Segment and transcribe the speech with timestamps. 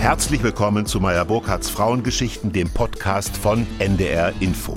[0.00, 4.74] Herzlich willkommen zu Meyer Burkhardts Frauengeschichten, dem Podcast von NDR Info.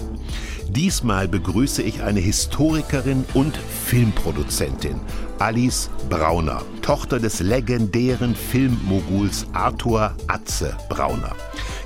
[0.67, 4.99] Diesmal begrüße ich eine Historikerin und Filmproduzentin,
[5.39, 11.33] Alice Brauner, Tochter des legendären Filmmoguls Arthur Atze Brauner.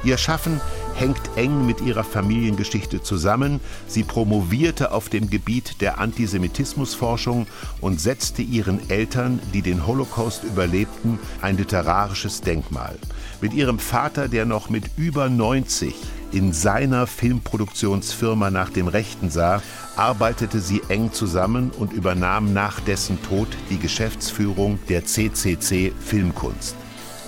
[0.04, 0.60] Ihr Schaffen
[0.98, 3.60] hängt eng mit ihrer Familiengeschichte zusammen.
[3.88, 7.48] Sie promovierte auf dem Gebiet der Antisemitismusforschung
[7.82, 12.98] und setzte ihren Eltern, die den Holocaust überlebten, ein literarisches Denkmal.
[13.42, 15.94] Mit ihrem Vater, der noch mit über 90
[16.32, 19.62] in seiner Filmproduktionsfirma nach dem Rechten sah,
[19.96, 26.76] arbeitete sie eng zusammen und übernahm nach dessen Tod die Geschäftsführung der CCC Filmkunst.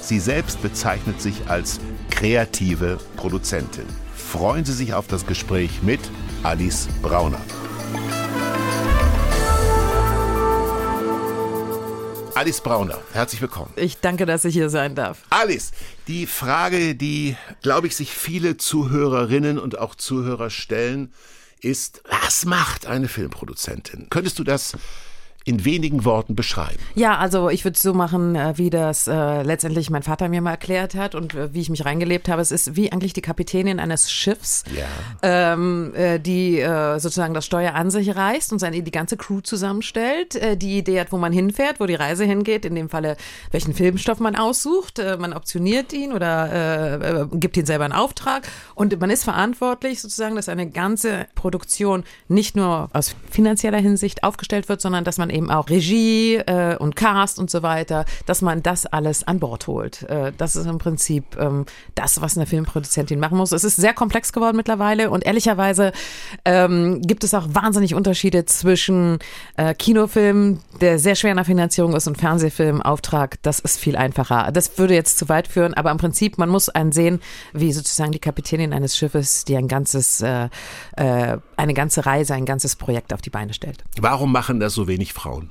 [0.09, 3.86] Sie selbst bezeichnet sich als kreative Produzentin.
[4.16, 6.00] Freuen Sie sich auf das Gespräch mit
[6.41, 7.40] Alice Brauner.
[12.34, 13.72] Alice Brauner, herzlich willkommen.
[13.75, 15.19] Ich danke, dass ich hier sein darf.
[15.30, 15.73] Alice,
[16.08, 21.14] die Frage, die, glaube ich, sich viele Zuhörerinnen und auch Zuhörer stellen,
[21.62, 24.08] ist, was macht eine Filmproduzentin?
[24.09, 24.75] Könntest du das
[25.45, 26.80] in wenigen Worten beschreiben?
[26.95, 30.42] Ja, also ich würde es so machen, äh, wie das äh, letztendlich mein Vater mir
[30.42, 32.42] mal erklärt hat und äh, wie ich mich reingelebt habe.
[32.42, 34.86] Es ist wie eigentlich die Kapitänin eines Schiffs, ja.
[35.22, 39.42] ähm, äh, die äh, sozusagen das Steuer an sich reißt und seine, die ganze Crew
[39.42, 43.16] zusammenstellt, äh, die Idee hat, wo man hinfährt, wo die Reise hingeht, in dem Falle,
[43.52, 45.02] welchen Filmstoff man aussucht.
[45.20, 50.50] man optioniert ihn oder gibt ihn selber in Auftrag und man ist verantwortlich sozusagen, dass
[50.50, 55.52] eine ganze Produktion nicht nur aus finanzieller Hinsicht aufgestellt wird, sondern dass man eben eben
[55.52, 60.03] auch Regie äh, und Cast und so weiter, dass man das alles an Bord holt.
[60.03, 63.52] Äh, das ist im Prinzip ähm, das, was eine Filmproduzentin machen muss.
[63.52, 65.91] Es ist sehr komplex geworden mittlerweile und ehrlicherweise
[66.45, 69.19] ähm, gibt es auch wahnsinnig Unterschiede zwischen
[69.57, 73.41] äh, Kinofilm, der sehr schwer in der Finanzierung ist, und Fernsehfilmauftrag.
[73.41, 74.52] Das ist viel einfacher.
[74.52, 77.22] Das würde jetzt zu weit führen, aber im Prinzip, man muss einen sehen,
[77.53, 80.50] wie sozusagen die Kapitänin eines Schiffes, die ein ganzes, äh,
[80.97, 83.84] äh, eine ganze Reise, ein ganzes Projekt auf die Beine stellt.
[84.00, 85.50] Warum machen das so wenig Frauen?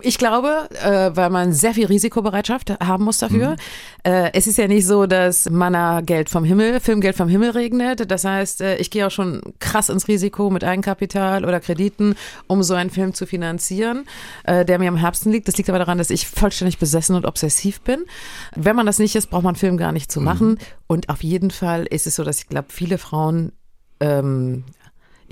[0.00, 3.50] Ich glaube, äh, weil man sehr viel Risikobereitschaft haben muss dafür.
[3.50, 3.56] Mhm.
[4.02, 8.10] Äh, es ist ja nicht so, dass Manna Geld vom Himmel, Filmgeld vom Himmel regnet.
[8.10, 12.62] Das heißt, äh, ich gehe auch schon krass ins Risiko mit Eigenkapital oder Krediten, um
[12.62, 14.04] so einen Film zu finanzieren,
[14.44, 15.48] äh, der mir am Herzen liegt.
[15.48, 18.04] Das liegt aber daran, dass ich vollständig besessen und obsessiv bin.
[18.54, 20.26] Wenn man das nicht ist, braucht man einen Film gar nicht zu mhm.
[20.26, 20.48] machen.
[20.48, 20.58] Mhm.
[20.86, 23.52] Und auf jeden Fall ist es so, dass ich glaube, viele Frauen
[24.00, 24.64] ähm,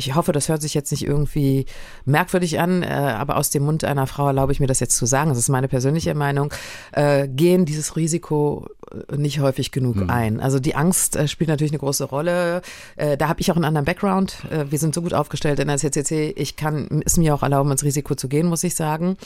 [0.06, 1.66] ich hoffe, das hört sich jetzt nicht irgendwie
[2.04, 5.06] merkwürdig an, äh, aber aus dem Mund einer Frau erlaube ich mir das jetzt zu
[5.06, 6.52] sagen, das ist meine persönliche Meinung,
[6.92, 10.10] äh, gehen dieses Risiko äh, nicht häufig genug mhm.
[10.10, 10.40] ein.
[10.40, 12.62] Also die Angst äh, spielt natürlich eine große Rolle.
[12.96, 14.36] Äh, da habe ich auch einen anderen Background.
[14.50, 17.70] Äh, wir sind so gut aufgestellt in der CCC, ich kann es mir auch erlauben,
[17.70, 19.16] ins Risiko zu gehen, muss ich sagen.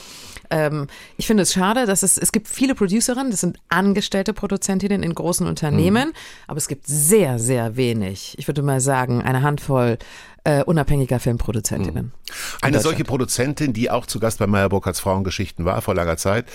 [0.51, 5.03] Ähm, ich finde es schade, dass es, es gibt viele Producerinnen, das sind angestellte Produzentinnen
[5.03, 6.15] in großen Unternehmen, mhm.
[6.47, 9.99] aber es gibt sehr, sehr wenig, ich würde mal sagen, eine Handvoll
[10.47, 12.05] äh, unabhängiger Filmproduzentinnen.
[12.05, 12.13] Mhm.
[12.63, 16.47] Eine solche Produzentin, die auch zu Gast bei Meyer Burkhardts Frauengeschichten war vor langer Zeit,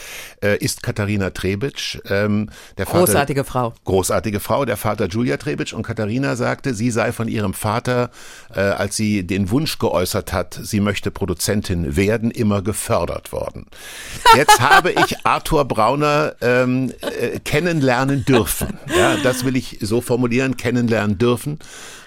[0.42, 2.00] äh, ist Katharina Trebitsch.
[2.10, 3.74] Ähm, der Vater, großartige Frau.
[3.84, 5.74] Großartige Frau, der Vater Julia Trebitsch.
[5.74, 8.12] Und Katharina sagte, sie sei von ihrem Vater,
[8.56, 13.66] äh, als sie den Wunsch geäußert hat, sie möchte Produzentin werden, immer gefördert worden.
[14.38, 18.80] Jetzt habe ich Arthur Brauner ähm, äh, kennenlernen dürfen.
[18.98, 21.60] Ja, das will ich so formulieren, kennenlernen dürfen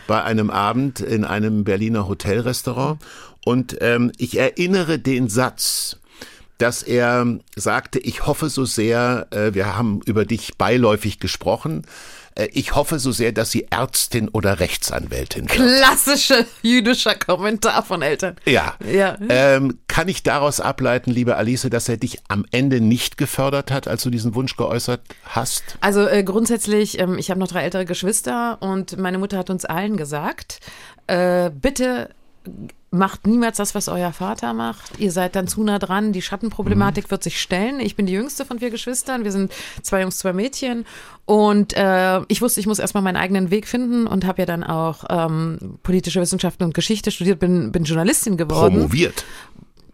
[0.06, 3.00] bei einem Abend in einem Berliner Hotelrestaurant.
[3.44, 5.98] Und ähm, ich erinnere den Satz,
[6.58, 11.84] dass er sagte, ich hoffe so sehr, äh, wir haben über dich beiläufig gesprochen,
[12.34, 15.52] äh, ich hoffe so sehr, dass sie Ärztin oder Rechtsanwältin wird.
[15.52, 18.36] Klassischer jüdischer Kommentar von Eltern.
[18.44, 18.74] Ja.
[18.84, 19.16] ja.
[19.28, 23.88] Ähm, kann ich daraus ableiten, liebe Alice, dass er dich am Ende nicht gefördert hat,
[23.88, 25.76] als du diesen Wunsch geäußert hast?
[25.80, 29.64] Also äh, grundsätzlich, ähm, ich habe noch drei ältere Geschwister und meine Mutter hat uns
[29.64, 30.60] allen gesagt,
[31.06, 32.10] äh, bitte
[32.94, 34.98] macht niemals das, was euer Vater macht.
[34.98, 36.12] Ihr seid dann zu nah dran.
[36.12, 37.10] Die Schattenproblematik mhm.
[37.10, 37.80] wird sich stellen.
[37.80, 39.24] Ich bin die jüngste von vier Geschwistern.
[39.24, 39.52] Wir sind
[39.82, 40.86] zwei Jungs, zwei Mädchen.
[41.26, 44.62] Und äh, ich wusste, ich muss erstmal meinen eigenen Weg finden und habe ja dann
[44.62, 48.74] auch ähm, politische Wissenschaften und Geschichte studiert, bin, bin Journalistin geworden.
[48.74, 49.24] Promoviert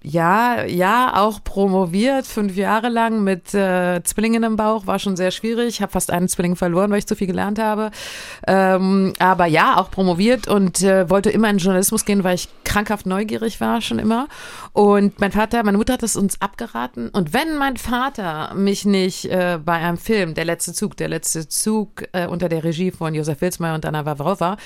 [0.02, 5.30] ja, ja, auch promoviert, fünf Jahre lang mit äh, Zwillingen im Bauch, war schon sehr
[5.30, 5.68] schwierig.
[5.68, 7.90] Ich habe fast einen Zwilling verloren, weil ich zu viel gelernt habe.
[8.46, 13.04] Ähm, aber ja, auch promoviert und äh, wollte immer in Journalismus gehen, weil ich krankhaft
[13.04, 14.28] neugierig war, schon immer.
[14.72, 17.10] Und mein Vater, meine Mutter hat es uns abgeraten.
[17.10, 21.46] Und wenn mein Vater mich nicht äh, bei einem Film, Der letzte Zug, der letzte
[21.48, 24.56] Zug äh, unter der Regie von Josef Wilsmeyer und Anna Wawrowa,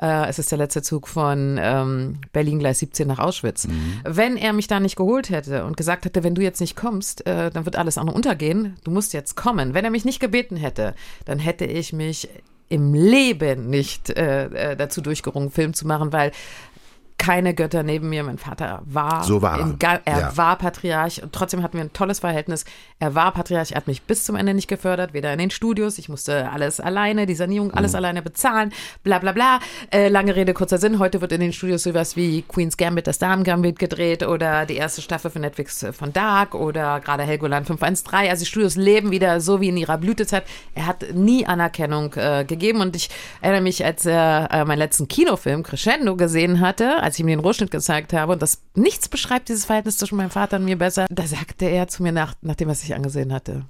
[0.00, 3.66] Äh, es ist der letzte Zug von ähm, Berlin Gleis 17 nach Auschwitz.
[3.66, 4.00] Mhm.
[4.04, 7.26] Wenn er mich da nicht geholt hätte und gesagt hätte, wenn du jetzt nicht kommst,
[7.26, 9.74] äh, dann wird alles andere untergehen, du musst jetzt kommen.
[9.74, 12.28] Wenn er mich nicht gebeten hätte, dann hätte ich mich
[12.68, 16.32] im Leben nicht äh, äh dazu durchgerungen, Film zu machen, weil
[17.18, 18.22] keine Götter neben mir.
[18.22, 20.00] Mein Vater war, so war er.
[20.04, 20.36] er ja.
[20.36, 22.64] war Patriarch und trotzdem hatten wir ein tolles Verhältnis.
[23.00, 25.98] Er war Patriarch, er hat mich bis zum Ende nicht gefördert, weder in den Studios.
[25.98, 27.96] Ich musste alles alleine, die Sanierung, alles mhm.
[27.96, 28.72] alleine bezahlen,
[29.02, 29.60] bla bla bla.
[29.90, 30.98] Äh, lange Rede, kurzer Sinn.
[30.98, 34.76] Heute wird in den Studios sowas wie Queen's Gambit, das Damen Gambit gedreht oder die
[34.76, 38.30] erste Staffel von Netflix äh, von Dark oder gerade Helgoland 513.
[38.30, 40.44] Also die Studios leben wieder so wie in ihrer Blütezeit.
[40.74, 43.10] Er hat nie Anerkennung äh, gegeben und ich
[43.40, 47.40] erinnere mich, als er äh, meinen letzten Kinofilm Crescendo gesehen hatte, als ich ihm den
[47.40, 51.06] Rohschnitt gezeigt habe und das nichts beschreibt dieses Verhältnis zwischen meinem Vater und mir besser,
[51.10, 53.64] da sagte er zu mir nach, nachdem er sich angesehen hatte.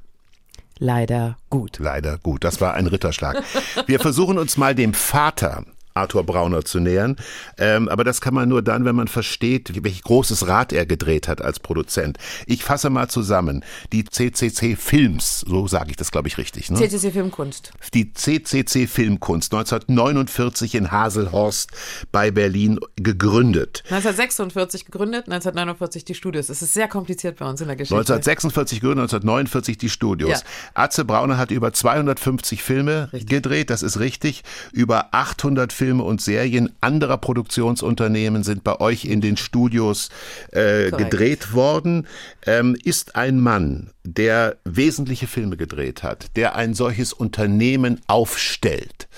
[0.79, 1.79] Leider gut.
[1.79, 2.43] Leider gut.
[2.43, 3.43] Das war ein Ritterschlag.
[3.87, 5.65] Wir versuchen uns mal dem Vater
[5.99, 7.17] Arthur Brauner zu nähern.
[7.59, 11.29] Ähm, aber das kann man nur dann, wenn man versteht, welch großes Rad er gedreht
[11.29, 12.19] hat als Produzent.
[12.47, 13.65] Ich fasse mal zusammen.
[13.93, 16.71] Die CCC Films, so sage ich das, glaube ich, richtig.
[16.71, 16.79] Ne?
[16.79, 17.73] CCC Filmkunst.
[17.95, 21.71] Die CCC Filmkunst, 1949 in Haselhorst
[22.13, 23.83] bei Berlin gegründet.
[23.87, 26.49] 1946 gegründet, 1949 die Studios.
[26.49, 27.97] Es ist sehr kompliziert bei uns in der Geschichte.
[27.97, 30.31] 1946 gegründet, 1949 die Studios.
[30.31, 30.39] Ja.
[30.75, 33.29] Atze Brauner hat über 250 Filme richtig.
[33.29, 34.43] gedreht, das ist richtig.
[34.73, 40.11] Über 800 Filme Filme und Serien anderer Produktionsunternehmen sind bei euch in den Studios
[40.53, 42.07] äh, gedreht worden.
[42.45, 49.09] Ähm, ist ein Mann, der wesentliche Filme gedreht hat, der ein solches Unternehmen aufstellt.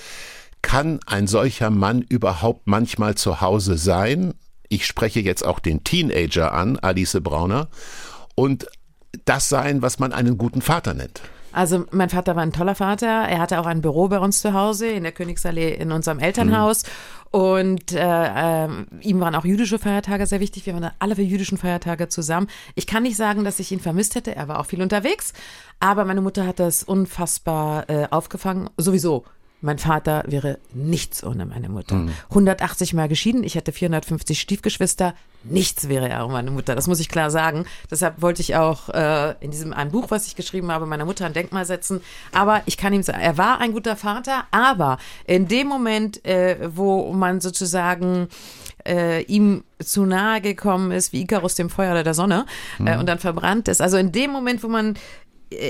[0.63, 4.35] Kann ein solcher Mann überhaupt manchmal zu Hause sein?
[4.69, 7.69] Ich spreche jetzt auch den Teenager an, Alice Brauner,
[8.37, 8.69] und
[9.25, 11.21] das sein, was man einen guten Vater nennt.
[11.53, 13.07] Also mein Vater war ein toller Vater.
[13.07, 16.85] Er hatte auch ein Büro bei uns zu Hause in der Königsallee in unserem Elternhaus.
[16.85, 16.91] Mhm.
[17.41, 18.69] Und äh, äh,
[19.03, 20.67] ihm waren auch jüdische Feiertage sehr wichtig.
[20.67, 22.49] Wir waren alle für jüdischen Feiertage zusammen.
[22.75, 24.35] Ich kann nicht sagen, dass ich ihn vermisst hätte.
[24.35, 25.33] Er war auch viel unterwegs.
[25.79, 28.71] Aber meine Mutter hat das unfassbar äh, aufgefangen.
[28.77, 29.25] Sowieso
[29.61, 31.97] mein Vater wäre nichts ohne meine Mutter.
[31.97, 32.13] Mhm.
[32.31, 35.15] 180 Mal geschieden, ich hätte 450 Stiefgeschwister.
[35.43, 36.75] Nichts wäre er ohne meine Mutter.
[36.75, 37.65] Das muss ich klar sagen.
[37.91, 41.27] Deshalb wollte ich auch äh, in diesem ein Buch, was ich geschrieben habe, meiner Mutter
[41.27, 42.01] ein Denkmal setzen.
[42.33, 44.45] Aber ich kann ihm sagen, er war ein guter Vater.
[44.51, 48.29] Aber in dem Moment, äh, wo man sozusagen
[48.87, 52.47] äh, ihm zu nahe gekommen ist, wie Icarus dem Feuer oder der Sonne,
[52.79, 52.87] mhm.
[52.87, 53.81] äh, und dann verbrannt ist.
[53.81, 54.99] Also in dem Moment, wo man äh,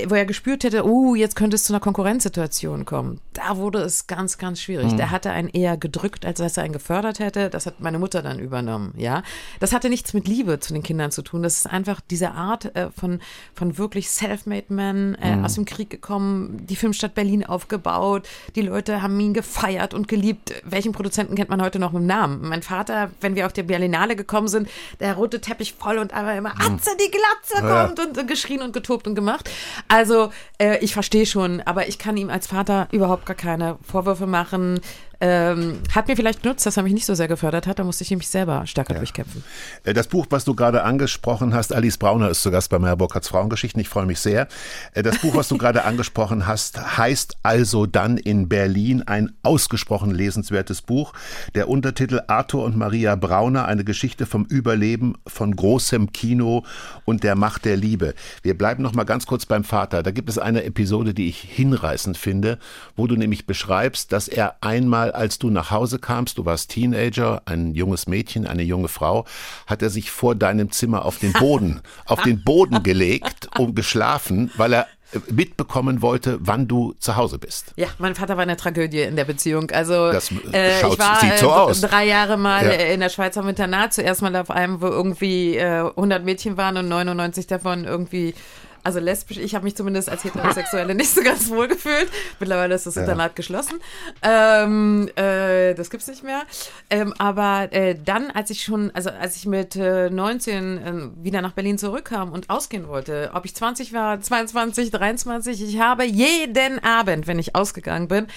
[0.07, 3.19] wo er gespürt hätte, uh, jetzt könnte es zu einer Konkurrenzsituation kommen.
[3.33, 4.91] Da wurde es ganz, ganz schwierig.
[4.91, 4.97] Mhm.
[4.97, 7.49] Der hatte einen eher gedrückt, als dass er einen gefördert hätte.
[7.49, 9.23] Das hat meine Mutter dann übernommen, ja.
[9.59, 11.41] Das hatte nichts mit Liebe zu den Kindern zu tun.
[11.41, 13.21] Das ist einfach diese Art äh, von,
[13.55, 15.45] von wirklich self-made men, äh, mhm.
[15.45, 18.27] aus dem Krieg gekommen, die Filmstadt Berlin aufgebaut.
[18.55, 20.53] Die Leute haben ihn gefeiert und geliebt.
[20.63, 22.47] Welchen Produzenten kennt man heute noch mit dem Namen?
[22.47, 24.69] Mein Vater, wenn wir auf der Berlinale gekommen sind,
[24.99, 26.75] der rote Teppich voll und einfach immer, mhm.
[26.75, 28.05] Atze, die Glatze kommt ja.
[28.05, 29.49] und, und geschrien und getobt und gemacht.
[29.87, 34.27] Also äh, ich verstehe schon, aber ich kann ihm als Vater überhaupt gar keine Vorwürfe
[34.27, 34.79] machen.
[35.23, 38.03] Ähm, hat mir vielleicht genutzt, dass er mich nicht so sehr gefördert hat, da musste
[38.03, 38.99] ich nämlich selber stärker ja.
[38.99, 39.43] durchkämpfen.
[39.83, 42.95] Äh, das Buch, was du gerade angesprochen hast, Alice Brauner ist zu Gast bei Meyer
[42.95, 44.47] Burkhardts Frauengeschichten, ich freue mich sehr.
[44.93, 50.09] Äh, das Buch, was du gerade angesprochen hast, heißt also dann in Berlin ein ausgesprochen
[50.09, 51.13] lesenswertes Buch.
[51.53, 56.65] Der Untertitel Arthur und Maria Brauner, eine Geschichte vom Überleben von großem Kino
[57.05, 58.15] und der Macht der Liebe.
[58.41, 60.01] Wir bleiben noch mal ganz kurz beim Vater.
[60.01, 62.57] Da gibt es eine Episode, die ich hinreißend finde,
[62.95, 67.41] wo du nämlich beschreibst, dass er einmal als du nach Hause kamst, du warst Teenager,
[67.45, 69.25] ein junges Mädchen, eine junge Frau,
[69.67, 74.51] hat er sich vor deinem Zimmer auf den Boden, auf den Boden gelegt und geschlafen,
[74.55, 74.87] weil er
[75.29, 77.73] mitbekommen wollte, wann du zu Hause bist.
[77.75, 79.69] Ja, mein Vater war eine Tragödie in der Beziehung.
[79.71, 81.81] Also das äh, schaut, ich war sieht so äh, aus.
[81.81, 82.71] drei Jahre mal ja.
[82.71, 86.77] in der Schweiz am Internat, zuerst mal auf einem, wo irgendwie äh, 100 Mädchen waren
[86.77, 88.33] und 99 davon irgendwie
[88.83, 92.09] also lesbisch, ich habe mich zumindest als Heterosexuelle nicht so ganz wohl gefühlt.
[92.39, 93.01] Mittlerweile ist das ja.
[93.01, 93.79] Internat geschlossen.
[94.21, 96.41] Ähm, äh, das gibt's nicht mehr.
[96.89, 101.41] Ähm, aber äh, dann, als ich schon, also als ich mit äh, 19 äh, wieder
[101.41, 106.83] nach Berlin zurückkam und ausgehen wollte, ob ich 20 war, 22, 23, ich habe jeden
[106.83, 108.27] Abend, wenn ich ausgegangen bin,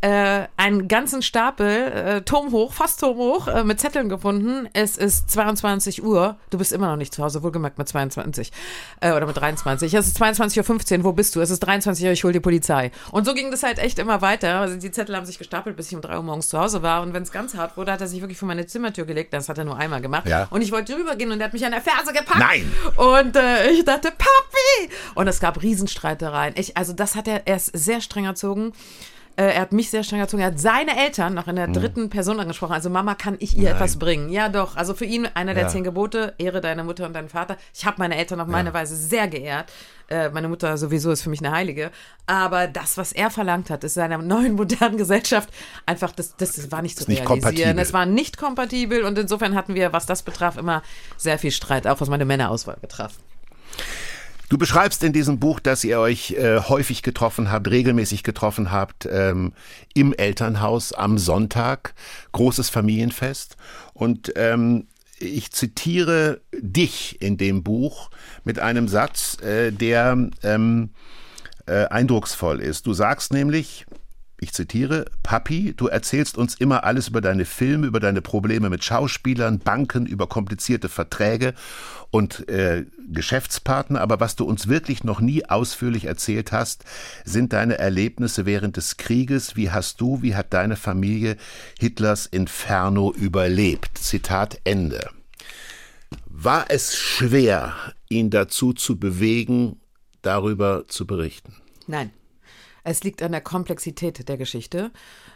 [0.00, 4.68] äh, einen ganzen Stapel, äh, turmhoch, fast turmhoch, äh, mit Zetteln gefunden.
[4.72, 6.36] Es ist 22 Uhr.
[6.48, 8.50] Du bist immer noch nicht zu Hause, wohlgemerkt mit 22
[9.00, 9.92] äh, oder mit 23.
[9.92, 11.40] Es ist 22.15 Uhr, wo bist du?
[11.40, 12.92] Es ist 23 Uhr, ich hole die Polizei.
[13.10, 14.60] Und so ging das halt echt immer weiter.
[14.60, 17.02] Also die Zettel haben sich gestapelt, bis ich um 3 Uhr morgens zu Hause war.
[17.02, 19.34] Und wenn es ganz hart wurde, hat er sich wirklich vor meine Zimmertür gelegt.
[19.34, 20.26] Das hat er nur einmal gemacht.
[20.26, 20.46] Ja.
[20.50, 22.38] Und ich wollte rübergehen und er hat mich an der Ferse gepackt.
[22.38, 22.72] Nein!
[22.96, 24.92] Und äh, ich dachte, Papi!
[25.14, 26.54] Und es gab Riesenstreitereien.
[26.56, 28.72] Ich, also das hat er erst sehr streng erzogen.
[29.36, 30.42] Äh, er hat mich sehr streng erzogen.
[30.42, 32.72] Er hat seine Eltern noch in der dritten Person angesprochen.
[32.72, 33.74] Also Mama, kann ich ihr Nein.
[33.74, 34.28] etwas bringen?
[34.28, 34.76] Ja, doch.
[34.76, 35.68] Also für ihn einer der Ja.
[35.68, 37.56] zehn Gebote, ehre deine Mutter und deinen Vater.
[37.74, 39.72] Ich habe meine Eltern auf meine Weise sehr geehrt.
[40.08, 41.90] Äh, meine Mutter sowieso ist für mich eine Heilige.
[42.26, 45.48] Aber das, was er verlangt hat, ist in einer neuen modernen Gesellschaft
[45.86, 47.42] einfach, das, das war nicht zu nicht realisieren.
[47.42, 47.78] kompatibel.
[47.78, 50.82] Es war nicht kompatibel und insofern hatten wir, was das betraf, immer
[51.16, 53.12] sehr viel Streit, auch was meine Männerauswahl betraf.
[54.50, 59.06] Du beschreibst in diesem Buch, dass ihr euch äh, häufig getroffen habt, regelmäßig getroffen habt,
[59.08, 59.52] ähm,
[59.94, 61.94] im Elternhaus am Sonntag,
[62.32, 63.56] großes Familienfest.
[63.94, 64.88] Und ähm,
[65.20, 68.10] ich zitiere dich in dem Buch
[68.42, 70.90] mit einem Satz, äh, der ähm,
[71.66, 72.88] äh, eindrucksvoll ist.
[72.88, 73.86] Du sagst nämlich,
[74.40, 78.82] ich zitiere, Papi, du erzählst uns immer alles über deine Filme, über deine Probleme mit
[78.82, 81.52] Schauspielern, Banken, über komplizierte Verträge
[82.10, 86.84] und äh, Geschäftspartner, aber was du uns wirklich noch nie ausführlich erzählt hast,
[87.24, 89.56] sind deine Erlebnisse während des Krieges.
[89.56, 91.36] Wie hast du, wie hat deine Familie
[91.78, 93.98] Hitlers Inferno überlebt?
[93.98, 95.10] Zitat Ende.
[96.26, 97.74] War es schwer,
[98.08, 99.78] ihn dazu zu bewegen,
[100.22, 101.56] darüber zu berichten?
[101.86, 102.10] Nein.
[102.90, 104.90] Es liegt an der Komplexität der Geschichte.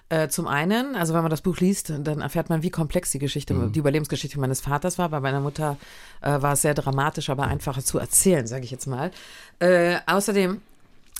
[0.09, 3.21] Äh, zum einen, also wenn man das Buch liest, dann erfährt man, wie komplex die
[3.21, 5.09] Geschichte, die Überlebensgeschichte meines Vaters war.
[5.09, 5.77] Bei meiner Mutter
[6.21, 9.13] äh, war es sehr dramatisch, aber einfacher zu erzählen, sage ich jetzt mal.
[9.61, 10.61] Äh, außerdem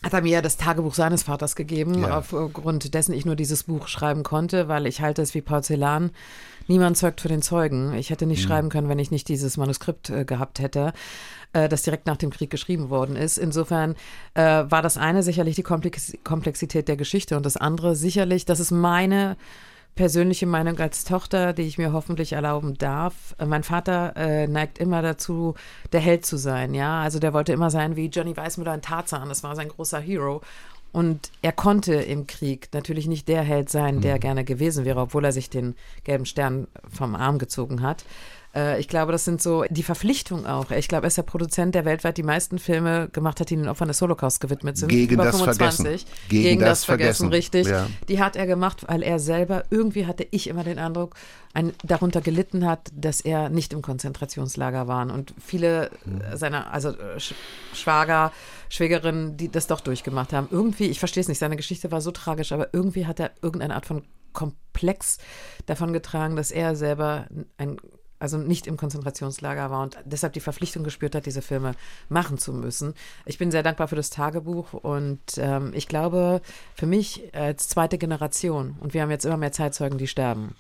[0.05, 2.19] hat er mir ja das Tagebuch seines Vaters gegeben, Ja.
[2.19, 6.11] aufgrund dessen ich nur dieses Buch schreiben konnte, weil ich halte es wie Porzellan.
[6.69, 7.93] Niemand zeugt für den Zeugen.
[7.95, 10.93] Ich hätte nicht schreiben können, wenn ich nicht dieses Manuskript äh, gehabt hätte,
[11.53, 13.37] äh, das direkt nach dem Krieg geschrieben worden ist.
[13.39, 13.97] Insofern
[14.35, 18.61] äh, war das eine sicherlich die Komplex Komplexität der Geschichte und das andere sicherlich, das
[18.61, 19.37] ist meine
[19.95, 23.35] persönliche Meinung als Tochter, die ich mir hoffentlich erlauben darf.
[23.39, 25.55] Äh, Mein Vater äh, neigt immer dazu,
[25.93, 27.01] der Held zu sein, ja.
[27.01, 29.29] Also der wollte immer sein wie Johnny Weissmuller in Tarzan.
[29.29, 30.41] Das war sein großer Hero.
[30.93, 35.25] Und er konnte im Krieg natürlich nicht der Held sein, der gerne gewesen wäre, obwohl
[35.25, 35.75] er sich den
[36.05, 38.05] gelben Stern vom Arm gezogen hat.
[38.55, 40.71] Äh, Ich glaube, das sind so die Verpflichtung auch.
[40.71, 43.69] Ich glaube, er ist der Produzent, der weltweit die meisten Filme gemacht hat, die den
[43.69, 44.89] Opfern des Holocaust gewidmet sind.
[44.89, 45.87] Gegen Über das Vergessen.
[46.29, 47.67] Gegen, das, Vergessen, richtig.
[47.67, 47.89] Ja.
[48.09, 51.15] Die hat er gemacht, weil er selber, irgendwie hatte ich immer den Eindruck,
[51.53, 55.13] ein, darunter gelitten hat, dass er nicht im Konzentrationslager war.
[55.13, 55.91] Und viele
[56.31, 57.35] äh, seiner, also äh, Sch
[57.73, 58.33] Schwager,
[58.69, 60.49] Schwägerinnen, die das doch durchgemacht haben.
[60.51, 63.75] Irgendwie, ich verstehe es nicht, seine Geschichte war so tragisch, aber irgendwie hat er irgendeine
[63.75, 65.19] Art von Komplex
[65.67, 67.79] davon getragen, dass er selber ein
[68.19, 71.75] also nicht im Konzentrationslager war und deshalb die Verpflichtung gespürt hat, diese Filme
[72.09, 72.95] machen zu müssen.
[73.27, 76.41] Ich bin sehr dankbar für das Tagebuch und ähm, ich glaube,
[76.75, 80.55] für mich als zweite Generation, und wir haben jetzt immer mehr Zeitzeugen, die sterben.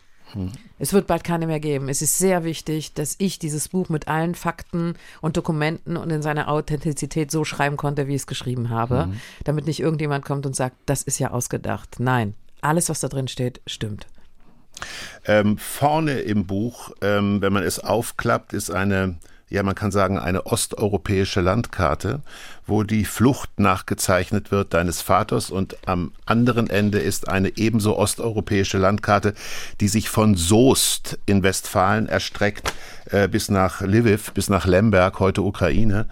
[0.78, 1.88] Es wird bald keine mehr geben.
[1.88, 6.23] Es ist sehr wichtig, dass ich dieses Buch mit allen Fakten und Dokumenten und in
[6.23, 9.12] seiner Authentizität so schreiben konnte, wie ich es geschrieben habe,
[9.44, 11.96] damit nicht irgendjemand kommt und sagt, das ist ja ausgedacht.
[11.99, 14.06] Nein, alles, was da drin steht, stimmt.
[15.26, 19.16] Ähm, vorne im Buch, ähm, wenn man es aufklappt, ist eine,
[19.49, 22.21] ja, man kann sagen, eine osteuropäische Landkarte,
[22.66, 28.78] wo die Flucht nachgezeichnet wird deines Vaters und am anderen Ende ist eine ebenso osteuropäische
[28.78, 29.35] Landkarte,
[29.81, 32.73] die sich von Soest in Westfalen erstreckt
[33.11, 36.07] äh, bis nach Lviv, bis nach Lemberg, heute Ukraine.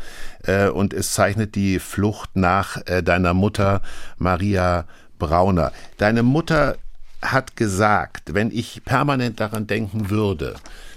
[0.45, 3.83] Äh, und es zeichnet die Flucht nach äh, deiner Mutter
[4.19, 4.85] Maria
[5.19, 5.73] Brauner.
[5.99, 6.77] Deine Mutter
[7.23, 10.57] hat gesagt, wenn ich permanent daran denken würde,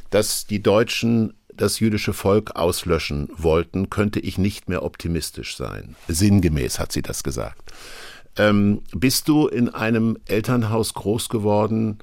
[0.10, 5.96] dass die Deutschen das jüdische Volk auslöschen wollten, könnte ich nicht mehr optimistisch sein.
[6.08, 7.72] Sinngemäß hat sie das gesagt.
[8.38, 12.00] Ähm, bist du in einem Elternhaus groß geworden,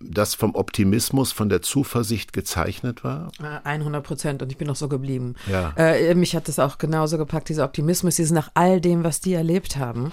[0.00, 3.30] das vom Optimismus, von der Zuversicht gezeichnet war?
[3.40, 5.34] Äh, 100 Prozent und ich bin noch so geblieben.
[5.50, 5.72] Ja.
[5.76, 9.34] Äh, mich hat das auch genauso gepackt, dieser Optimismus, dieses nach all dem, was die
[9.34, 10.12] erlebt haben.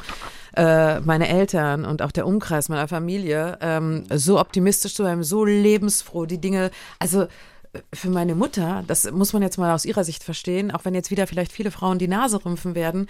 [0.56, 5.46] Äh, meine Eltern und auch der Umkreis meiner Familie ähm, so optimistisch zu sein, so
[5.46, 7.28] lebensfroh, die Dinge, also äh,
[7.94, 11.10] für meine Mutter, das muss man jetzt mal aus ihrer Sicht verstehen, auch wenn jetzt
[11.10, 13.08] wieder vielleicht viele Frauen die Nase rümpfen werden.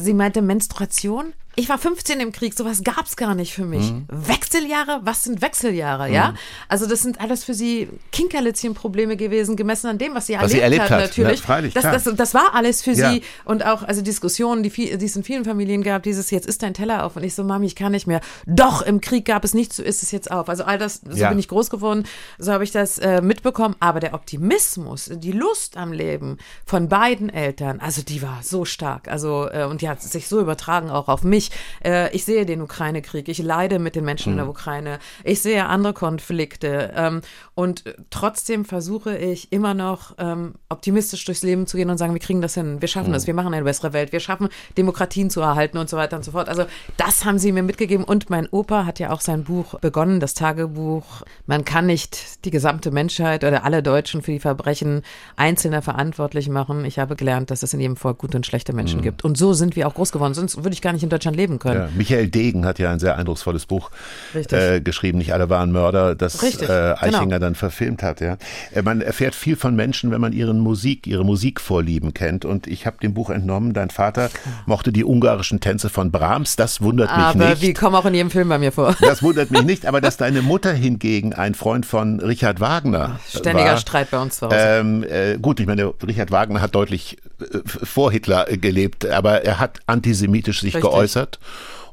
[0.00, 1.32] Sie meinte Menstruation.
[1.56, 3.92] Ich war 15 im Krieg, sowas gab's gar nicht für mich.
[3.92, 4.06] Mhm.
[4.08, 6.34] Wechseljahre, was sind Wechseljahre, ja?
[6.68, 10.56] Also das sind alles für sie Kinkerlitzchen-Probleme gewesen, gemessen an dem, was sie, Was erlebt,
[10.56, 11.40] sie erlebt hat, hat, natürlich.
[11.40, 13.10] ja, freilich, das, das, das war alles für Ja.
[13.12, 16.46] sie und auch also Diskussionen, die, viel, die es in vielen Familien gab, dieses jetzt
[16.46, 18.20] ist dein Teller auf und ich so, Mami, ich kann nicht mehr.
[18.46, 20.48] Doch, im Krieg gab es nichts, so ist es jetzt auf.
[20.48, 21.28] Also all das, so Ja.
[21.30, 22.04] bin ich groß geworden,
[22.38, 23.74] so habe ich das äh, mitbekommen.
[23.80, 29.08] Aber der Optimismus, die Lust am Leben von beiden Eltern, also die war so stark.
[29.08, 31.40] Also äh, und die hat sich so übertragen auch auf mich.
[31.40, 31.50] ich,
[31.84, 34.34] äh, ich sehe den Ukraine-Krieg, ich leide mit den Menschen mhm.
[34.34, 34.50] in der mhm.
[34.50, 37.22] Ukraine, ich sehe andere Konflikte ähm,
[37.54, 42.20] und trotzdem versuche ich immer noch ähm, optimistisch durchs Leben zu gehen und sagen, wir
[42.20, 43.14] kriegen das hin, wir schaffen mhm.
[43.14, 46.24] das, wir machen eine bessere Welt, wir schaffen Demokratien zu erhalten und so weiter und
[46.24, 46.48] so fort.
[46.48, 46.64] Also
[46.96, 50.34] das haben sie mir mitgegeben und mein Opa hat ja auch sein Buch begonnen, das
[50.34, 51.22] Tagebuch.
[51.46, 55.02] Man kann nicht die gesamte Menschheit oder alle Deutschen für die Verbrechen
[55.36, 56.84] Einzelner verantwortlich machen.
[56.84, 59.04] Ich habe gelernt, dass es in jedem Volk gute und schlechte Menschen mhm.
[59.04, 59.24] gibt.
[59.24, 60.34] Und so sind wir auch groß geworden.
[60.34, 61.80] Sonst würde ich gar nicht in Deutschland leben können.
[61.80, 63.90] Ja, Michael Degen hat ja ein sehr eindrucksvolles Buch
[64.34, 65.18] äh, geschrieben.
[65.18, 67.38] Nicht alle waren Mörder, das Richtig, äh, Eichinger genau.
[67.38, 68.20] dann verfilmt hat.
[68.20, 68.36] Ja.
[68.72, 72.44] Äh, man erfährt viel von Menschen, wenn man ihren Musik, ihre Musikvorlieben kennt.
[72.44, 74.30] Und ich habe dem Buch entnommen, dein Vater
[74.66, 76.56] mochte die ungarischen Tänze von Brahms.
[76.56, 77.46] Das wundert aber mich nicht.
[77.46, 78.96] Aber die kommen auch in jedem Film bei mir vor.
[79.00, 79.86] Das wundert mich nicht.
[79.86, 84.36] Aber dass deine Mutter hingegen ein Freund von Richard Wagner Ständiger war, Streit bei uns
[84.36, 84.56] zu Hause.
[84.58, 89.58] Ähm, äh, gut, ich meine, Richard Wagner hat deutlich äh, vor Hitler gelebt, aber er
[89.60, 90.90] hat antisemitisch sich Richtig.
[90.90, 91.38] geäußert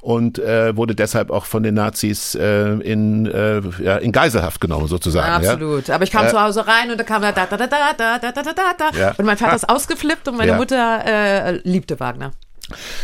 [0.02, 4.88] und äh, wurde deshalb auch von den Nazis äh, in, äh, ja, in Geiselhaft genommen
[4.88, 5.46] sozusagen.
[5.46, 5.88] Absolut.
[5.88, 5.96] Ja?
[5.96, 8.18] Aber ich kam äh, zu Hause rein und da kam da da da da da
[8.18, 9.14] da da da da da ja.
[9.18, 10.58] und mein Vater ist ausgeflippt und meine ja.
[10.58, 12.32] Mutter äh, liebte Wagner.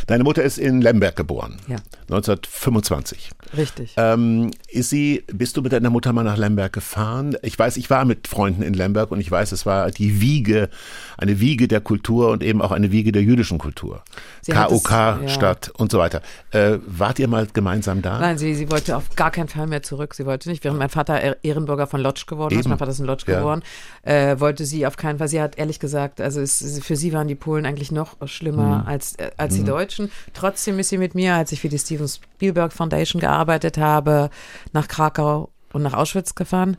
[0.08, 1.78] Deine Mutter ist in Lemberg geboren, ja.
[2.10, 3.32] 1925.
[3.56, 3.94] Richtig.
[3.98, 7.38] Ähm, ist sie, bist du mit deiner Mutter mal nach Lemberg gefahren?
[7.42, 10.70] Ich weiß, ich war mit Freunden in Lemberg und ich weiß, es war die Wiege,
[11.18, 14.04] eine Wiege der Kultur und eben auch eine Wiege der jüdischen Kultur.
[14.50, 15.74] KOK-Stadt ja.
[15.78, 16.22] und so weiter.
[16.52, 18.20] Äh, wart ihr mal gemeinsam da?
[18.20, 20.16] Nein, sie, sie wollte auf gar keinen Fall mehr zurück.
[20.16, 20.64] Sie wollte nicht.
[20.64, 23.40] Während mein Vater Ehrenbürger von Lodge geworden ist, mein Vater ist in Lodge ja.
[23.40, 23.62] geworden,
[24.04, 25.28] äh, wollte sie auf keinen Fall.
[25.28, 28.88] Sie hat ehrlich gesagt, also es, für sie waren die Polen eigentlich noch schlimmer mhm.
[28.88, 29.58] als, äh, als mhm.
[29.58, 30.12] die Deutschen.
[30.34, 33.43] Trotzdem ist sie mit mir, als ich für die Steven Spielberg Foundation gearbeitet
[33.78, 34.30] habe,
[34.72, 36.78] nach Krakau und nach Auschwitz gefahren.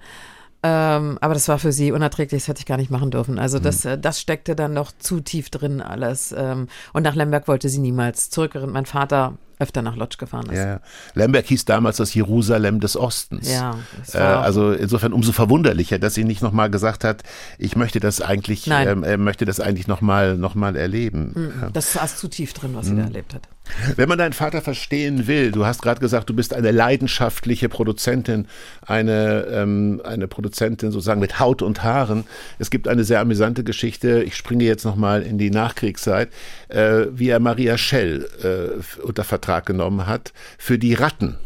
[0.62, 3.38] Ähm, aber das war für sie unerträglich, das hätte ich gar nicht machen dürfen.
[3.38, 4.00] Also das, mhm.
[4.00, 6.34] das steckte dann noch zu tief drin alles.
[6.36, 8.56] Ähm, und nach Lemberg wollte sie niemals zurück.
[8.66, 10.58] Mein Vater öfter nach Lodz gefahren ist.
[10.58, 10.80] Ja,
[11.14, 13.50] Lemberg hieß damals das Jerusalem des Ostens.
[13.50, 13.76] Ja,
[14.12, 17.22] äh, also insofern umso verwunderlicher, dass sie nicht nochmal gesagt hat,
[17.58, 21.32] ich möchte das eigentlich, ähm, äh, möchte das eigentlich nochmal noch mal erleben.
[21.34, 22.90] Mhm, das saß zu tief drin, was mhm.
[22.90, 23.48] sie da erlebt hat.
[23.96, 28.46] Wenn man deinen Vater verstehen will, du hast gerade gesagt, du bist eine leidenschaftliche Produzentin,
[28.86, 32.24] eine, ähm, eine Produzentin sozusagen mit Haut und Haaren.
[32.58, 36.28] Es gibt eine sehr amüsante Geschichte, ich springe jetzt nochmal in die Nachkriegszeit,
[36.68, 41.38] äh, wie er Maria Schell äh, unter Vertrag genommen hat für die Ratten.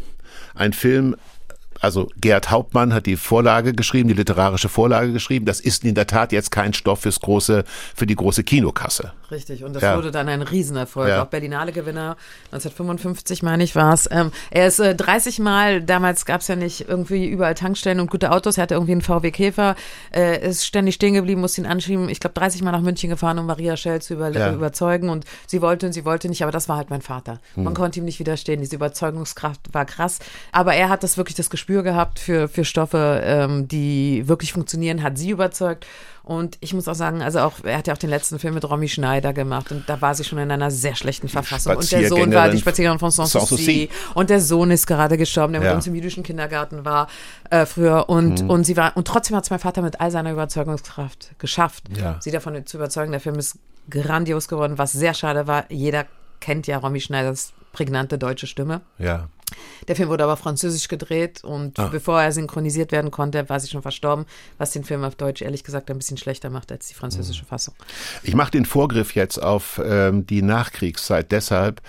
[0.55, 1.17] Ein Film
[1.81, 5.47] also Gerd Hauptmann hat die Vorlage geschrieben, die literarische Vorlage geschrieben.
[5.47, 7.65] Das ist in der Tat jetzt kein Stoff fürs große,
[7.95, 9.13] für die große Kinokasse.
[9.31, 9.97] Richtig, und das ja.
[9.97, 11.09] wurde dann ein Riesenerfolg.
[11.09, 11.23] Ja.
[11.23, 14.09] Auch Berlinale-Gewinner, 1955 meine ich war es.
[14.11, 18.11] Ähm, er ist äh, 30 Mal, damals gab es ja nicht irgendwie überall Tankstellen und
[18.11, 19.77] gute Autos, er hatte irgendwie einen VW Käfer,
[20.15, 22.09] äh, ist ständig stehen geblieben, musste ihn anschieben.
[22.09, 24.53] Ich glaube, 30 Mal nach München gefahren, um Maria Schell zu über ja.
[24.53, 25.11] überzeugen.
[25.11, 27.41] Und sie wollte und sie wollte nicht, aber das war halt mein Vater.
[27.55, 27.75] Man hm.
[27.75, 28.61] konnte ihm nicht widerstehen.
[28.61, 30.19] Diese Überzeugungskraft war krass.
[30.53, 34.55] Aber er hat das wirklich das Gespür Gespür gehabt für, für Stoffe, ähm, die wirklich
[34.55, 35.87] funktionieren, hat sie überzeugt.
[36.23, 38.65] Und ich muss auch sagen, also auch, er hat ja auch den letzten Film mit
[38.65, 41.77] Romy Schneider gemacht und da war sie schon in einer sehr schlechten Verfassung.
[41.77, 43.91] Und der Sohn war die Spaziergängerin von Sanssouci.
[44.15, 45.69] Und der Sohn ist gerade gestorben, der ja.
[45.69, 47.09] mit uns im jüdischen Kindergarten war
[47.51, 48.09] äh, früher.
[48.09, 48.51] Und, mhm.
[48.51, 52.17] und sie war, und trotzdem hat es mein Vater mit all seiner Überzeugungskraft geschafft, ja.
[52.21, 53.13] sie davon zu überzeugen.
[53.13, 53.59] Der Film ist
[53.91, 55.71] grandios geworden, was sehr schade war.
[55.71, 56.07] Jeder
[56.41, 58.81] kennt ja Romy Schneiders prägnante deutsche Stimme.
[58.99, 59.29] Ja.
[59.87, 61.89] Der Film wurde aber französisch gedreht und ah.
[61.89, 64.27] bevor er synchronisiert werden konnte, war sie schon verstorben,
[64.59, 67.49] was den Film auf Deutsch ehrlich gesagt ein bisschen schlechter macht als die französische mhm.
[67.49, 67.75] Fassung.
[68.23, 71.81] Ich mache den Vorgriff jetzt auf ähm, die Nachkriegszeit deshalb,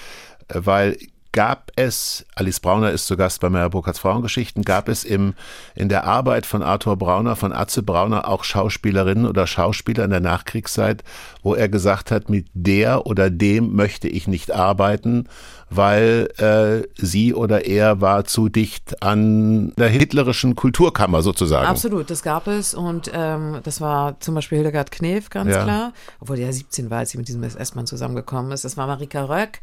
[0.47, 0.97] äh, weil
[1.31, 5.33] gab es, Alice Brauner ist zu Gast bei Meyer Burkhardts Frauengeschichten, gab es im,
[5.75, 10.19] in der Arbeit von Arthur Brauner, von Atze Brauner auch Schauspielerinnen oder Schauspieler in der
[10.19, 11.03] Nachkriegszeit,
[11.43, 15.27] wo er gesagt hat, mit der oder dem möchte ich nicht arbeiten,
[15.69, 21.67] weil äh, sie oder er war zu dicht an der hitlerischen Kulturkammer sozusagen.
[21.67, 25.63] Absolut, das gab es und ähm, das war zum Beispiel Hildegard Knef, ganz ja.
[25.63, 28.65] klar, obwohl er ja 17 war, als sie mit diesem SS-Mann zusammengekommen ist.
[28.65, 29.59] Das war Marika Röck.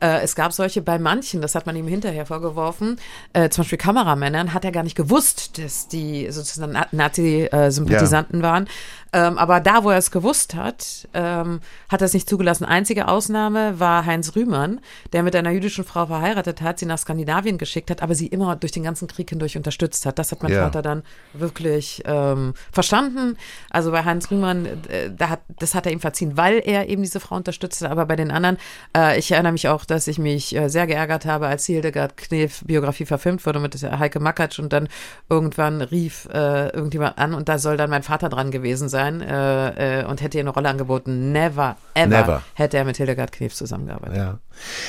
[0.00, 2.96] Äh, es gab solche bei manchen, das hat man ihm hinterher vorgeworfen,
[3.32, 8.42] äh, zum Beispiel Kameramännern, hat er gar nicht gewusst, dass die sozusagen Nazi-Sympathisanten ja.
[8.42, 8.68] waren.
[9.14, 12.64] Ähm, aber da, wo er es gewusst hat, ähm, hat er es nicht zugelassen.
[12.64, 14.80] Einzige Ausnahme war Heinz Rühmann,
[15.12, 18.56] der mit einer jüdischen Frau verheiratet hat, sie nach Skandinavien geschickt hat, aber sie immer
[18.56, 20.18] durch den ganzen Krieg hindurch unterstützt hat.
[20.18, 20.64] Das hat mein ja.
[20.64, 23.36] Vater dann wirklich ähm, verstanden.
[23.70, 27.02] Also bei Heinz Rühmann, äh, da hat, das hat er ihm verziehen, weil er eben
[27.02, 27.92] diese Frau unterstützt hat.
[27.92, 28.58] Aber bei den anderen,
[28.96, 32.16] äh, ich erinnere mich auch, dass ich mich äh, sehr geärgert habe, als die Hildegard
[32.16, 34.88] Knef Biografie verfilmt wurde mit Heike Makatsch und dann
[35.30, 39.20] irgendwann rief äh, irgendjemand an und da soll dann mein Vater dran gewesen sein sein
[39.20, 41.32] äh, äh, und hätte ihr eine Rolle angeboten.
[41.32, 42.42] Never, ever Never.
[42.54, 44.16] hätte er mit Hildegard Knef zusammengearbeitet.
[44.16, 44.38] Ja.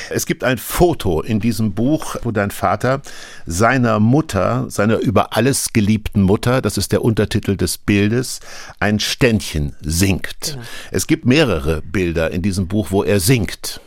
[0.09, 3.01] Es gibt ein Foto in diesem Buch, wo dein Vater
[3.45, 8.39] seiner Mutter, seiner über alles geliebten Mutter, das ist der Untertitel des Bildes,
[8.79, 10.57] ein Ständchen singt.
[10.91, 13.81] Es gibt mehrere Bilder in diesem Buch, wo er singt.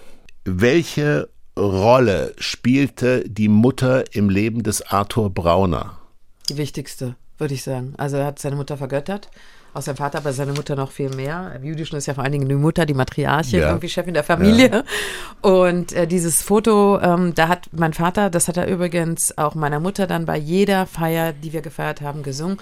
[0.45, 5.99] Welche Rolle spielte die Mutter im Leben des Arthur Brauner?
[6.49, 7.95] Die wichtigste, würde ich sagen.
[7.99, 9.29] Also er hat seine Mutter vergöttert.
[9.75, 11.53] Auch sein Vater, aber seine Mutter noch viel mehr.
[11.55, 13.69] Im Jüdischen ist ja vor allen Dingen die Mutter, die Matriarchin, Ja.
[13.69, 14.85] irgendwie Chefin der Familie.
[15.43, 19.79] Und äh, dieses Foto, ähm, da hat mein Vater, das hat er übrigens auch meiner
[19.79, 22.59] Mutter dann bei jeder Feier, die wir gefeiert haben, gesungen.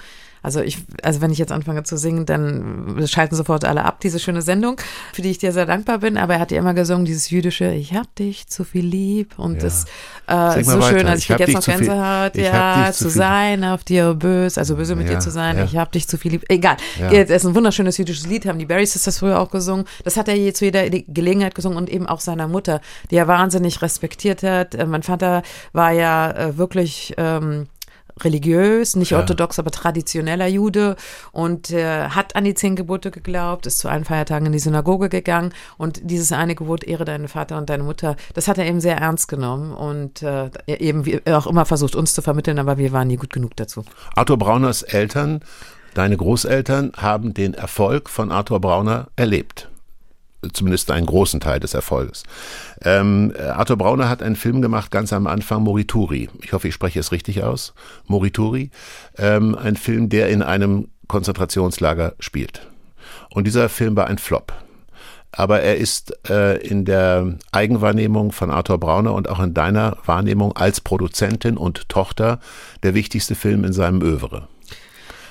[0.46, 4.20] Also ich, also wenn ich jetzt anfange zu singen, dann schalten sofort alle ab, diese
[4.20, 4.80] schöne Sendung,
[5.12, 6.16] für die ich dir sehr dankbar bin.
[6.16, 9.36] Aber er hat ja immer gesungen, dieses jüdische, ich hab dich zu viel lieb.
[9.38, 9.60] Und Ja.
[9.62, 9.86] das
[10.28, 10.88] äh, ist so weiter.
[10.98, 11.06] schön.
[11.08, 14.76] Also Ich ich jetzt noch viel- Gänsehaut, ja, zu zu sein auf dir bös, also
[14.76, 15.64] böse mit Ja, dir zu sein, ja.
[15.64, 16.44] ich hab dich zu viel lieb.
[16.48, 16.76] Egal.
[17.00, 17.10] Ja.
[17.10, 19.84] Jetzt ist ein wunderschönes jüdisches Lied, haben die Barry Sisters früher auch gesungen.
[20.04, 22.80] Das hat er je zu jeder Gelegenheit gesungen und eben auch seiner Mutter,
[23.10, 24.76] die er wahnsinnig respektiert hat.
[24.76, 27.66] Äh, Mein Vater war ja äh, wirklich ähm,
[28.22, 29.18] religiös, nicht Ja.
[29.18, 30.96] orthodox, aber traditioneller Jude
[31.32, 35.08] und äh, hat an die zehn Gebote geglaubt, ist zu allen Feiertagen in die Synagoge
[35.08, 38.80] gegangen und dieses eine Gebot, ehre deinen Vater und deine Mutter, das hat er eben
[38.80, 42.92] sehr ernst genommen und äh, eben wie auch immer versucht, uns zu vermitteln, aber wir
[42.92, 43.84] waren nie gut genug dazu.
[44.14, 45.40] Arthur Brauners Eltern,
[45.94, 49.68] deine Großeltern, haben den Erfolg von Arthur Brauner erlebt.
[50.52, 52.22] Zumindest einen großen Teil des Erfolges.
[52.82, 56.28] Ähm, äh, Arthur Brauner hat einen Film gemacht, ganz am Anfang, Morituri.
[56.42, 57.74] Ich hoffe, ich spreche es richtig aus.
[58.06, 58.70] Morituri.
[59.16, 62.68] Ähm, ein Film, der in einem Konzentrationslager spielt.
[63.30, 64.52] Und dieser Film war ein Flop.
[65.32, 70.56] Aber er ist äh, in der Eigenwahrnehmung von Arthur Brauner und auch in deiner Wahrnehmung
[70.56, 72.40] als Produzentin und Tochter
[72.82, 74.48] der wichtigste Film in seinem Övre.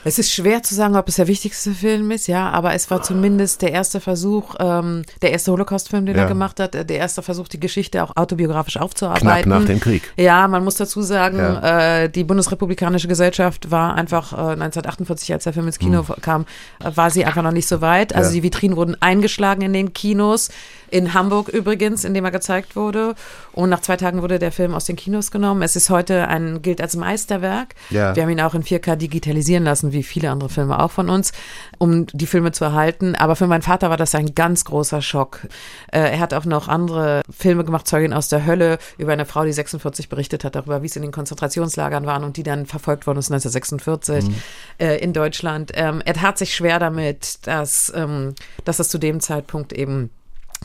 [0.07, 3.01] Es ist schwer zu sagen, ob es der wichtigste Film ist, ja, aber es war
[3.01, 6.21] zumindest der erste Versuch, ähm, der erste Holocaust-Film, den Ja.
[6.21, 9.49] er gemacht hat, der erste Versuch, die Geschichte auch autobiografisch aufzuarbeiten.
[9.49, 10.03] Knapp nach dem Krieg.
[10.15, 12.03] Ja, man muss dazu sagen, Ja.
[12.03, 16.45] äh, die Bundesrepublikanische Gesellschaft war einfach äh, 1948, als der Film ins Kino kam,
[16.83, 18.13] äh, war sie einfach noch nicht so weit.
[18.13, 18.35] Also Hm.
[18.35, 18.41] Ja.
[18.41, 20.49] die Vitrinen wurden eingeschlagen in den Kinos,
[20.91, 23.15] in Hamburg übrigens, in dem er gezeigt wurde.
[23.53, 25.63] Und nach zwei Tagen wurde der Film aus den Kinos genommen.
[25.63, 27.73] Es ist heute ein, gilt als Meisterwerk.
[27.89, 28.15] Ja.
[28.15, 31.31] Wir haben ihn auch in 4K digitalisieren lassen, wie viele andere Filme auch von uns,
[31.77, 33.15] um die Filme zu erhalten.
[33.15, 35.47] Aber für meinen Vater war das ein ganz großer Schock.
[35.91, 39.43] Äh, er hat auch noch andere Filme gemacht, Zeugin aus der Hölle, über eine Frau,
[39.43, 43.07] die 46 berichtet hat, darüber, wie es in den Konzentrationslagern waren und die dann verfolgt
[43.07, 44.35] worden ist 1946
[44.79, 45.71] äh, in Deutschland.
[45.73, 50.09] Ähm, er tat sich schwer damit, dass, ähm, dass es zu dem Zeitpunkt eben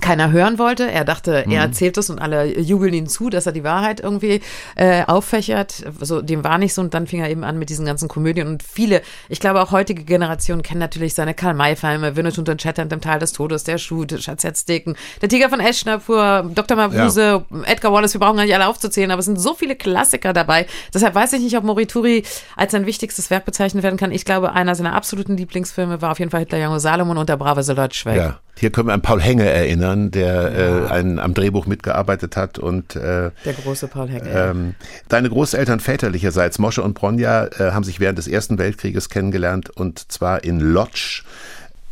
[0.01, 0.91] keiner hören wollte.
[0.91, 4.41] Er dachte, er erzählt es und alle jubeln ihm zu, dass er die Wahrheit irgendwie
[4.77, 5.85] äh, auffächert.
[6.01, 8.49] So, dem war nicht so und dann fing er eben an mit diesen ganzen Komödien
[8.49, 13.01] und viele, ich glaube auch heutige Generationen kennen natürlich seine Karl-May-Filme, Winnetou und den im
[13.01, 16.77] Tal des Todes, Der Schuh, der Schatzhetzdicken, Der Tiger von Eschnapur, Dr.
[16.77, 20.33] Mabuse, Edgar Wallace, wir brauchen gar nicht alle aufzuzählen, aber es sind so viele Klassiker
[20.33, 20.67] dabei.
[20.93, 22.25] Deshalb weiß ich nicht, ob Morituri
[22.57, 24.13] als sein wichtigstes Werk bezeichnet werden kann.
[24.13, 27.37] Ich glaube, einer seiner absoluten Lieblingsfilme war auf jeden Fall Hitler, Junge Salomon und der
[27.37, 28.17] brave Soldat Schweig.
[28.17, 30.53] Ja, hier können wir an Paul Henge erinnern, der
[30.89, 34.29] äh, ein, am Drehbuch mitgearbeitet hat und äh, Der große Paul Hecke.
[34.29, 34.75] ähm,
[35.09, 40.13] deine Großeltern väterlicherseits, Mosche und Bronja, äh, haben sich während des Ersten Weltkrieges kennengelernt und
[40.13, 41.23] zwar in Lodz.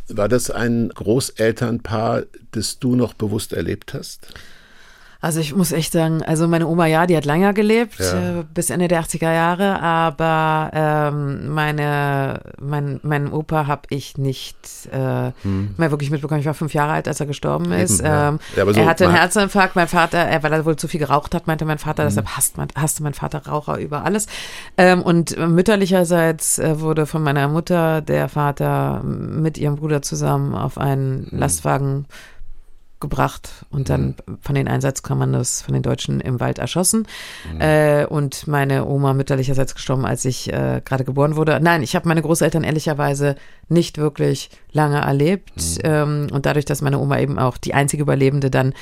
[0.07, 4.27] War das ein Großelternpaar, das du noch bewusst erlebt hast?
[5.21, 8.39] Also ich muss echt sagen, also meine Oma ja, die hat länger gelebt, Ja.
[8.39, 14.55] äh, bis Ende der 80er Jahre, aber ähm, meine, mein, meinen Opa habe ich nicht
[14.93, 16.39] äh, mehr wirklich mitbekommen.
[16.39, 17.99] Ich war fünf Jahre alt, als er gestorben ist.
[17.99, 18.05] Hm.
[18.05, 18.29] ja.
[18.29, 21.01] Ähm, Ja, so er hatte einen Herzinfarkt, mein Vater, er, weil er wohl zu viel
[21.01, 21.83] geraucht hat, meinte mein Hm.
[21.83, 24.27] Vater, deshalb hasst mein, hasste mein Vater Raucher über alles.
[24.77, 30.77] Ähm, und mütterlicherseits äh, wurde von meiner Mutter der Vater mit ihrem Bruder zusammen auf
[30.77, 31.39] einen Hm.
[31.39, 32.05] Lastwagen
[32.99, 37.07] gebracht und dann von den Einsatzkommandos von den Deutschen im Wald erschossen.
[37.59, 41.59] Äh, und meine Oma mütterlicherseits gestorben, als ich äh, gerade geboren wurde.
[41.61, 43.35] Nein, ich habe meine Großeltern ehrlicherweise
[43.69, 45.79] nicht wirklich lange erlebt.
[45.83, 48.73] Ähm, und dadurch, dass meine Oma eben auch die einzige Überlebende dann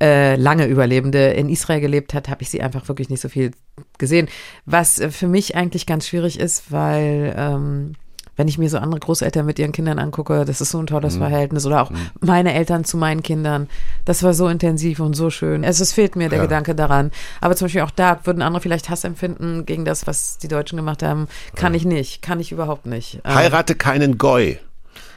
[0.00, 3.50] äh, lange Überlebende in Israel gelebt hat, habe ich sie einfach wirklich nicht so viel
[3.98, 4.28] gesehen.
[4.66, 7.94] Was äh, für mich eigentlich ganz schwierig ist, weil ähm,
[8.36, 11.16] wenn ich mir so andere Großeltern mit ihren Kindern angucke, das ist so ein tolles
[11.16, 11.66] Verhältnis.
[11.66, 13.68] Oder auch meine Eltern zu meinen Kindern.
[14.04, 15.64] Das war so intensiv und so schön.
[15.64, 16.44] Also es fehlt mir der Ja.
[16.44, 17.10] Gedanke daran.
[17.40, 20.76] Aber zum Beispiel auch da würden andere vielleicht Hass empfinden gegen das, was die Deutschen
[20.76, 21.28] gemacht haben.
[21.54, 22.22] Kann ich nicht.
[22.22, 23.20] Kann ich überhaupt nicht.
[23.24, 24.58] Ähm, Heirate keinen Goy,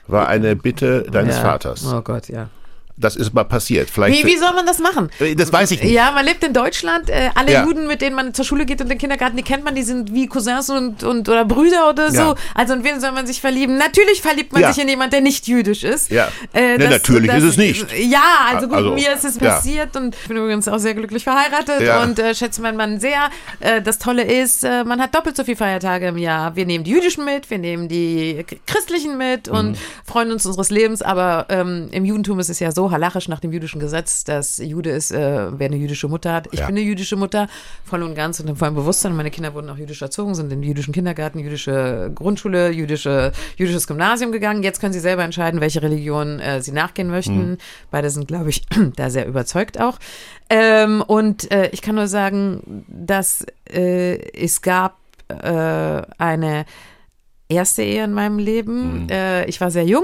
[0.07, 1.41] war eine Bitte deines ja.
[1.41, 1.85] Vaters.
[1.91, 2.49] Oh Gott, ja.
[2.97, 3.89] Das ist mal passiert.
[3.89, 5.09] Vielleicht, Wie, wie soll man das machen?
[5.19, 5.91] Äh, Das weiß ich nicht.
[5.91, 7.09] Ja, man lebt in Deutschland.
[7.09, 7.63] Äh, alle Ja.
[7.65, 10.13] Juden, mit denen man zur Schule geht und den Kindergarten, die kennt man, die sind
[10.13, 12.17] wie Cousins und, und oder Brüder oder so.
[12.17, 12.35] Ja.
[12.55, 13.77] Also in wen soll man sich verlieben?
[13.77, 14.73] Natürlich verliebt man Ja.
[14.73, 16.09] sich in jemanden, der nicht jüdisch ist.
[16.11, 16.29] Ja.
[16.53, 17.85] Äh, Ne, natürlich ist es nicht.
[17.97, 18.21] Ja,
[18.53, 21.81] also gut, Also, mir ist es passiert und ich bin übrigens auch sehr glücklich verheiratet
[22.03, 23.29] und äh, schätze meinen Mann sehr.
[23.59, 26.55] Äh, das Tolle ist, man hat doppelt so viele Feiertage im Jahr.
[26.55, 29.75] Wir nehmen die jüdischen mit, wir nehmen die christlichen mit und Mhm.
[30.05, 33.51] freuen uns unseres Lebens, aber ähm, im Judentum ist es ja so halachisch nach dem
[33.51, 36.47] jüdischen Gesetz, dass Jude ist, äh, wer eine jüdische Mutter hat.
[36.51, 36.65] Ich Ja.
[36.67, 37.47] bin eine jüdische Mutter,
[37.83, 39.15] voll und ganz und im vollen Bewusstsein.
[39.15, 43.87] Meine Kinder wurden auch jüdisch erzogen, sind in den jüdischen Kindergarten, jüdische Grundschule, jüdische, jüdisches
[43.87, 44.63] Gymnasium gegangen.
[44.63, 47.57] Jetzt können sie selber entscheiden, welche Religion äh, sie nachgehen möchten.
[47.91, 48.63] Beide sind, glaube ich,
[48.95, 49.99] da sehr überzeugt auch.
[50.49, 54.97] Ähm, und äh, ich kann nur sagen, dass äh, es gab
[55.29, 56.65] äh, eine
[57.49, 59.07] erste Ehe in meinem Leben.
[59.09, 60.03] Äh, ich war sehr jung.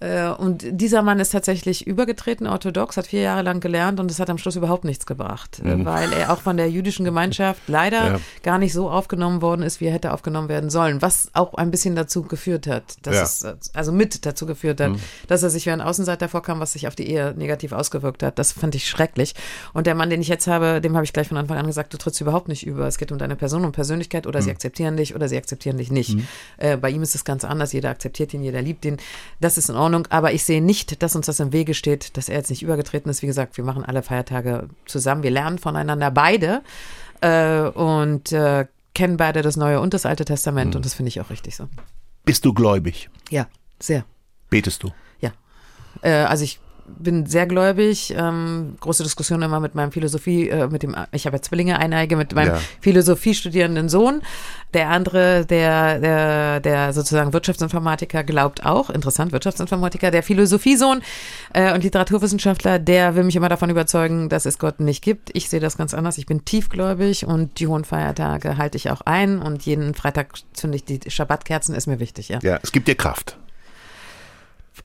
[0.00, 4.18] Äh, Und dieser Mann ist tatsächlich übergetreten, orthodox, hat vier Jahre lang gelernt und es
[4.20, 8.12] hat am Schluss überhaupt nichts gebracht, äh, weil er auch von der jüdischen Gemeinschaft leider
[8.14, 8.20] Ja.
[8.42, 11.70] gar nicht so aufgenommen worden ist, wie er hätte aufgenommen werden sollen, was auch ein
[11.70, 13.52] bisschen dazu geführt hat, dass Ja.
[13.52, 14.92] es, also mit dazu geführt hat,
[15.28, 18.38] dass er sich wie ein Außenseiter vorkam, was sich auf die Ehe negativ ausgewirkt hat.
[18.38, 19.34] Das fand ich schrecklich.
[19.72, 21.92] Und der Mann, den ich jetzt habe, dem habe ich gleich von Anfang an gesagt,
[21.94, 22.86] du trittst überhaupt nicht über.
[22.86, 25.90] Es geht um deine Person und Persönlichkeit oder sie akzeptieren dich oder sie akzeptieren dich
[25.90, 26.16] nicht.
[26.58, 27.72] Äh, bei ihm ist es ganz anders.
[27.72, 28.96] Jeder akzeptiert ihn, jeder liebt ihn.
[29.40, 29.93] Das ist in Ordnung.
[30.10, 33.10] Aber ich sehe nicht, dass uns das im Wege steht, dass er jetzt nicht übergetreten
[33.10, 33.22] ist.
[33.22, 35.22] Wie gesagt, wir machen alle Feiertage zusammen.
[35.22, 36.62] Wir lernen voneinander beide
[37.20, 40.76] äh, und äh, kennen beide das Neue und das Alte Testament.
[40.76, 41.68] Und das finde ich auch richtig so.
[42.24, 43.10] Bist du gläubig?
[43.30, 44.04] Ja, sehr.
[44.50, 44.92] Betest du?
[45.20, 45.32] Ja.
[46.02, 50.82] Äh, also ich bin sehr gläubig, ähm, große Diskussion immer mit meinem Philosophie, äh, mit
[50.82, 52.60] dem, ich habe ja Zwillinge, Eineige, mit meinem Ja.
[52.80, 54.22] Philosophie studierenden Sohn.
[54.74, 61.00] Der andere, der, der, der sozusagen Wirtschaftsinformatiker glaubt auch, interessant, Wirtschaftsinformatiker, der Philosophiesohn
[61.52, 65.30] äh, und Literaturwissenschaftler, der will mich immer davon überzeugen, dass es Gott nicht gibt.
[65.32, 66.18] Ich sehe das ganz anders.
[66.18, 70.76] Ich bin tiefgläubig und die hohen Feiertage halte ich auch ein und jeden Freitag zünde
[70.76, 72.40] ich die Schabbatkerzen, ist mir wichtig, ja.
[72.42, 73.38] Ja, es gibt dir Kraft.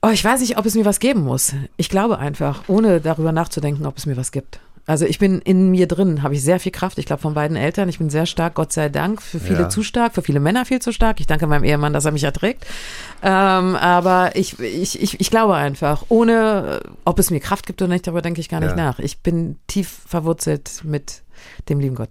[0.02, 1.52] Oh, ich weiß nicht, ob es mir was geben muss.
[1.76, 4.60] Ich glaube einfach, ohne darüber nachzudenken, ob es mir was gibt.
[4.86, 6.98] Also ich bin in mir drin, habe ich sehr viel Kraft.
[6.98, 7.88] Ich glaube von beiden Eltern.
[7.90, 9.20] Ich bin sehr stark, Gott sei Dank.
[9.20, 9.68] Für viele Ja.
[9.68, 11.20] zu stark, für viele Männer viel zu stark.
[11.20, 12.64] Ich danke meinem Ehemann, dass er mich erträgt.
[13.22, 17.92] Ähm, aber ich, ich, ich, ich glaube einfach, ohne, ob es mir Kraft gibt oder
[17.92, 18.76] nicht, darüber denke ich gar nicht Ja.
[18.76, 18.98] nach.
[19.00, 21.22] Ich bin tief verwurzelt mit
[21.68, 22.10] dem lieben Gott.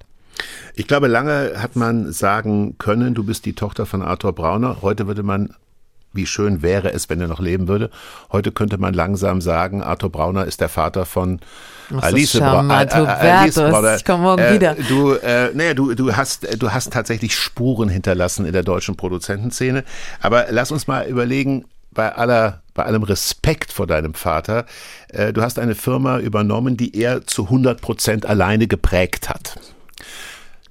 [0.75, 4.77] Ich glaube, lange hat man sagen können, du bist die Tochter von Arthur Brauner.
[4.83, 5.53] Heute würde man,
[6.13, 7.89] wie schön wäre es, wenn er noch leben würde.
[8.31, 11.39] Heute könnte man langsam sagen, Arthur Brauner ist der Vater von
[11.95, 13.55] Ach, Alice, Bra Alice.
[13.55, 13.95] Brauner.
[13.95, 14.75] Ich komm morgen äh, wieder.
[14.87, 19.83] Du, äh, naja, du, du hast, du hast tatsächlich Spuren hinterlassen in der deutschen Produzentenszene.
[20.21, 24.65] Aber lass uns mal überlegen, bei aller, bei allem Respekt vor deinem Vater,
[25.09, 29.55] äh, du hast eine Firma übernommen, die er zu 100 Prozent alleine geprägt hat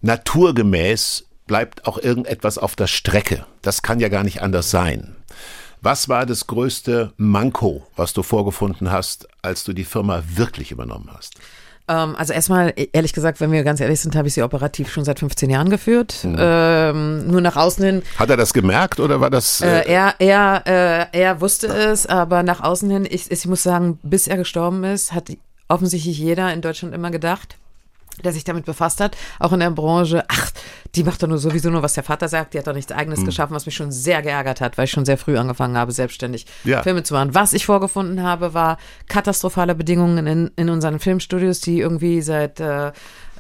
[0.01, 3.45] naturgemäß bleibt auch irgendetwas auf der Strecke.
[3.63, 5.17] Das kann ja gar nicht anders sein.
[5.81, 11.09] Was war das größte Manko, was du vorgefunden hast, als du die Firma wirklich übernommen
[11.15, 11.35] hast?
[11.89, 15.05] Ähm, also erstmal, ehrlich gesagt, wenn wir ganz ehrlich sind, habe ich sie operativ schon
[15.05, 16.17] seit 15 Jahren geführt.
[16.25, 19.61] Ähm, nur nach außen hin Hat er das gemerkt oder war das?
[19.61, 23.99] Äh, er, er, äh, er wusste es, aber nach außen hin, ich, ich muss sagen,
[24.03, 25.31] bis er gestorben ist, hat
[25.69, 27.57] offensichtlich jeder in Deutschland immer gedacht,
[28.25, 30.51] der sich damit befasst hat, auch in der Branche, ach,
[30.95, 33.25] die macht doch nur sowieso nur, was der Vater sagt, die hat doch nichts eigenes
[33.25, 36.47] geschaffen, was mich schon sehr geärgert hat, weil ich schon sehr früh angefangen habe, selbstständig
[36.65, 36.83] Ja.
[36.83, 37.35] Filme zu machen.
[37.35, 38.79] Was ich vorgefunden habe, war
[39.09, 42.93] katastrophale Bedingungen in, in unseren Filmstudios, die irgendwie seit, äh,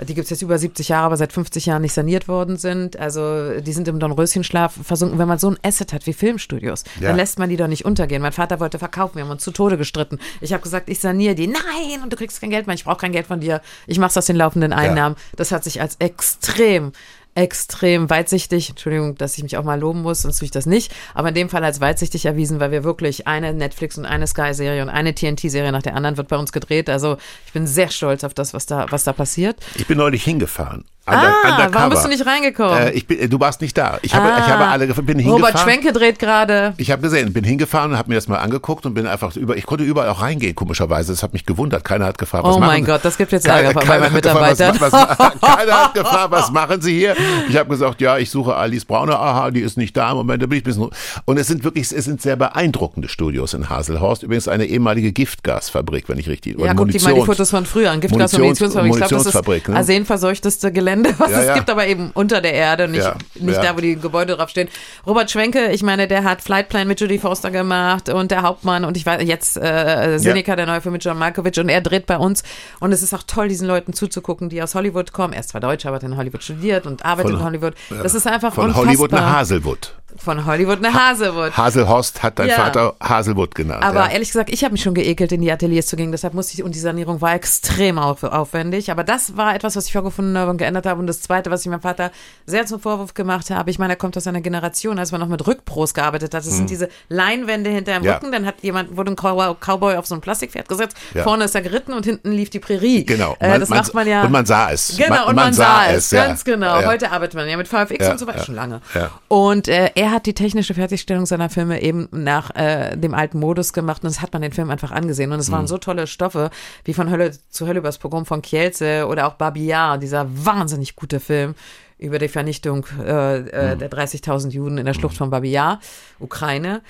[0.04, 2.98] die gibt's jetzt über 70 Jahre, aber seit 50 Jahren nicht saniert worden sind.
[2.98, 5.18] Also die sind im Dornröschenschlaf versunken.
[5.18, 7.08] Wenn man so ein Asset hat wie Filmstudios, Ja.
[7.08, 8.22] dann lässt man die doch nicht untergehen.
[8.22, 10.18] Mein Vater wollte verkaufen, wir haben uns zu Tode gestritten.
[10.40, 11.46] Ich habe gesagt, ich saniere die.
[11.46, 13.60] Nein, und du kriegst kein Geld mehr, ich brauche kein Geld von dir.
[13.86, 15.16] Ich mache aus den laufenden Einnahmen.
[15.36, 16.92] Das hat sich als extrem
[17.38, 20.92] extrem weitsichtig, Entschuldigung, dass ich mich auch mal loben muss, sonst tue ich das nicht,
[21.14, 24.82] aber in dem Fall als weitsichtig erwiesen, weil wir wirklich eine Netflix und eine Sky-Serie
[24.82, 26.90] und eine TNT-Serie nach der anderen wird bei uns gedreht.
[26.90, 29.56] Also ich bin sehr stolz auf das, was da, was da passiert.
[29.76, 30.84] ich bin neulich hingefahren.
[31.08, 31.74] Under, ah, undercover.
[31.74, 32.78] warum bist du nicht reingekommen?
[32.78, 33.98] Äh, ich bin, äh, du warst nicht da.
[34.02, 34.38] Ich habe, Ah.
[34.38, 35.42] ich habe alle, gef- bin hingefahren.
[35.44, 36.74] Robert Schwenke dreht gerade.
[36.76, 39.56] Ich habe gesehen, bin hingefahren und habe mir das mal angeguckt und bin einfach über,
[39.56, 41.12] ich konnte überall auch reingehen, komischerweise.
[41.12, 41.84] Das hat mich gewundert.
[41.84, 42.90] Keiner hat gefragt, was Oh machen mein Sie?
[42.90, 44.76] Gott, das gibt jetzt Ärger bei meinen gefragt, Mitarbeitern.
[44.80, 47.14] Was, was, keiner hat gefragt, was machen Sie hier?
[47.48, 49.18] Ich habe gesagt, ja, ich suche Alice Brauner.
[49.18, 50.14] Aha, die ist nicht da.
[50.14, 50.90] Moment, da bin ich ein bisschen.
[51.24, 54.22] Und es sind wirklich, es sind sehr beeindruckende Studios in Haselhorst.
[54.22, 56.58] Übrigens eine ehemalige Giftgasfabrik, wenn ich richtig.
[56.58, 58.00] Ja, guck dir mal die Fotos von früher an.
[58.00, 59.58] Giftgas und Munitions- Munitionsfabrik.
[59.58, 59.96] Ich glaube, das ist ne?
[59.98, 61.54] arsenverseuchteste Gelände Gelände, was Ja, es ja.
[61.54, 64.68] gibt, aber eben unter der Erde, nicht, Ja, nicht da, wo die Gebäude draufstehen.
[65.06, 68.96] Robert Schwenke, ich meine, der hat Flightplan mit Judy Foster gemacht und der Hauptmann und
[68.96, 72.16] ich weiß jetzt äh, Seneca, der neue Film mit John Malkovich und er dreht bei
[72.18, 72.42] uns
[72.80, 75.32] und es ist auch toll, diesen Leuten zuzugucken, die aus Hollywood kommen.
[75.32, 77.74] Er ist zwar Deutsch, aber hat in Hollywood studiert und arbeitet Von- in Hollywood.
[78.02, 78.86] Das ist einfach Von unfassbar.
[78.86, 79.94] Hollywood nach Haselwood.
[80.22, 81.56] Von Hollywood nach Haselwood.
[81.56, 82.56] Haselhorst hat dein Ja.
[82.56, 83.82] Vater Haselwood genannt.
[83.82, 84.10] Aber ja.
[84.10, 86.10] ehrlich gesagt, ich habe mich schon geekelt, in die Ateliers zu gehen.
[86.12, 88.90] Deshalb musste ich, und die Sanierung war extrem auf, aufwendig.
[88.90, 91.00] Aber das war etwas, was ich vorgefunden habe und geändert habe.
[91.00, 92.10] Und das Zweite, was ich meinem Vater
[92.46, 95.28] sehr zum Vorwurf gemacht habe, ich meine, er kommt aus einer Generation, als man noch
[95.28, 96.44] mit Rückpros gearbeitet hat.
[96.44, 98.04] Das sind diese Leinwände hinter dem Hm.
[98.06, 98.14] Ja.
[98.16, 98.32] Rücken.
[98.32, 100.96] Dann hat jemand, wurde ein Cow- Cowboy auf so ein Plastikpferd gesetzt.
[101.22, 103.04] Vorne ist er geritten und hinten lief die Prärie.
[103.04, 103.36] Genau.
[103.40, 104.22] Äh, das macht man ja.
[104.24, 104.96] Und man sah es.
[104.96, 106.26] Genau, und man, sah es, ja.
[106.26, 106.84] ganz genau.
[106.84, 108.80] Heute arbeitet man ja mit VFX und so weiter schon lange.
[109.28, 113.72] Und äh, er hat die technische Fertigstellung seiner Filme eben nach äh, dem alten Modus
[113.72, 115.32] gemacht und das hat man den Film einfach angesehen.
[115.32, 115.52] Und es Mhm.
[115.52, 116.50] waren so tolle Stoffe,
[116.84, 121.20] wie von Hölle zu Hölle übers Pogrom von Kielce oder auch Babillard, dieser wahnsinnig gute
[121.20, 121.54] Film
[121.98, 123.78] über die Vernichtung äh, Mhm.
[123.78, 125.80] der 30.000 Juden in der Schlucht von Babillard,
[126.20, 126.80] Ukraine.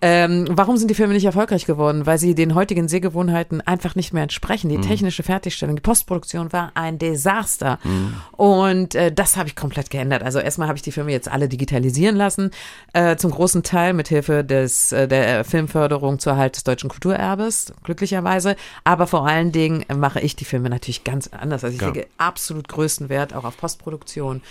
[0.00, 2.06] Ähm, warum sind die Filme nicht erfolgreich geworden?
[2.06, 4.70] Weil sie den heutigen Sehgewohnheiten einfach nicht mehr entsprechen.
[4.70, 4.80] Mhm.
[4.80, 7.78] Die technische Fertigstellung, die Postproduktion war ein Desaster.
[8.32, 10.22] Und äh, das habe ich komplett geändert.
[10.22, 12.50] Also erstmal habe ich die Filme jetzt alle digitalisieren lassen,
[12.92, 17.72] äh, zum großen Teil mit Hilfe des, äh, der Filmförderung zur Erhalt des deutschen Kulturerbes,
[17.82, 18.56] glücklicherweise.
[18.84, 21.64] Aber vor allen Dingen mache ich die Filme natürlich ganz anders.
[21.64, 21.88] Also ich Ja.
[21.88, 24.42] lege absolut größten Wert auch auf Postproduktion.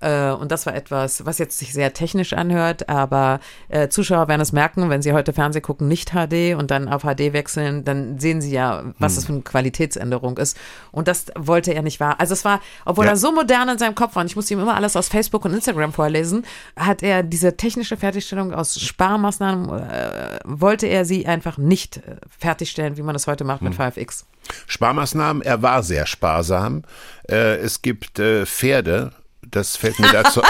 [0.00, 4.40] Äh, Und das war etwas, was jetzt sich sehr technisch anhört, aber äh, Zuschauer werden
[4.40, 8.18] es merken, wenn sie heute Fernsehen gucken, nicht HD und dann auf HD wechseln, dann
[8.18, 10.56] sehen sie ja, was das für eine Qualitätsänderung ist.
[10.90, 12.16] Und das wollte er nicht wahr.
[12.18, 13.12] Also es war, obwohl Ja.
[13.12, 15.44] er so modern in seinem Kopf war, und ich musste ihm immer alles aus Facebook
[15.44, 16.44] und Instagram vorlesen,
[16.74, 22.96] hat er diese technische Fertigstellung aus Sparmaßnahmen, äh, wollte er sie einfach nicht äh, fertigstellen,
[22.96, 24.26] wie man das heute macht mit VFX.
[24.66, 26.82] Sparmaßnahmen, er war sehr sparsam.
[27.30, 29.12] Äh, es gibt äh, Pferde,
[29.52, 30.42] das fällt mir dazu.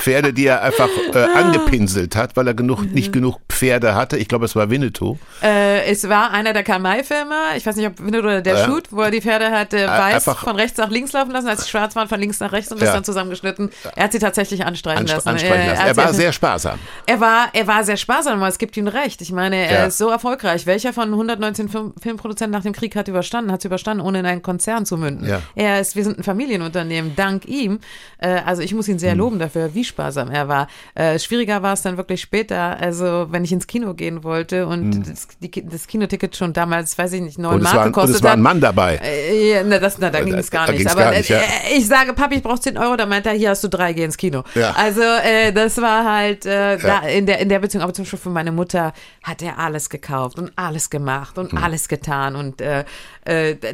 [0.00, 2.90] Pferde, die er einfach äh, angepinselt hat, weil er genug, Mhm.
[2.92, 4.16] nicht genug Pferde hatte.
[4.16, 5.16] Ich glaube, es war Winnetou.
[5.42, 8.64] Äh, es war einer der Karl-May-Filme, ich weiß nicht, ob Winnet oder der Ja.
[8.66, 11.64] Shoot, wo er die Pferde hat äh, weiß von rechts nach links laufen lassen, als
[11.64, 12.94] sie schwarz waren, von links nach rechts und das Ja.
[12.94, 13.70] dann zusammengeschnitten.
[13.96, 15.28] Er hat sie tatsächlich anstreichen Ansp lassen.
[15.28, 15.80] ansprechen Äh, lassen.
[15.80, 16.78] hat Er sie- war sehr sparsam.
[17.06, 19.20] er war, er war sehr sparsam, aber es gibt ihm recht.
[19.20, 19.84] Ich meine, er Ja.
[19.86, 20.66] ist so erfolgreich.
[20.66, 24.26] Welcher von 119 Film Filmproduzenten nach dem Krieg hat überstanden, hat es überstanden, ohne in
[24.26, 25.28] einen Konzern zu münden?
[25.54, 27.80] Er ist, wir sind ein Familienunternehmen, dank ihm.
[28.18, 28.98] Äh, also ich muss ihn Hm.
[28.98, 30.68] sehr loben dafür, wie sparsam er war.
[30.94, 35.02] Äh, schwieriger war es dann wirklich später, also wenn ich ins Kino gehen wollte und
[35.08, 37.54] das, die, das Kinoticket schon damals, weiß ich nicht, neun.
[37.56, 38.42] Und Mark war, und gekostet es war ein hat.
[38.44, 39.00] Mann dabei.
[39.02, 40.86] Äh, ja, na, das, na, da Da- ging es gar da nicht.
[40.90, 41.38] Aber gar nicht, ja.
[41.38, 43.92] äh, ich sage, Papi, ich brauche 10 Euro, da meint er, hier hast du drei,
[43.92, 44.44] geh ins Kino.
[44.54, 44.72] Ja.
[44.76, 48.18] Also äh, das war halt äh, da in der in der Beziehung, aber zum Beispiel
[48.18, 51.58] für meine Mutter hat er alles gekauft und alles gemacht und Hm.
[51.58, 52.60] alles getan und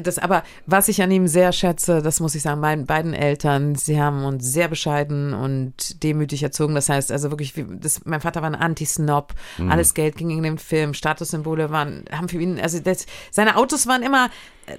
[0.03, 0.19] das.
[0.19, 4.01] Aber was ich an ihm sehr schätze, das muss ich sagen, meinen beiden Eltern, sie
[4.01, 6.75] haben uns sehr bescheiden und demütig erzogen.
[6.75, 9.71] Das heißt also wirklich, das, mein Vater war ein Anti-Snob, Hm.
[9.71, 13.87] alles Geld ging in den Film, Statussymbole waren, haben für ihn, also das, seine Autos
[13.87, 14.31] waren immer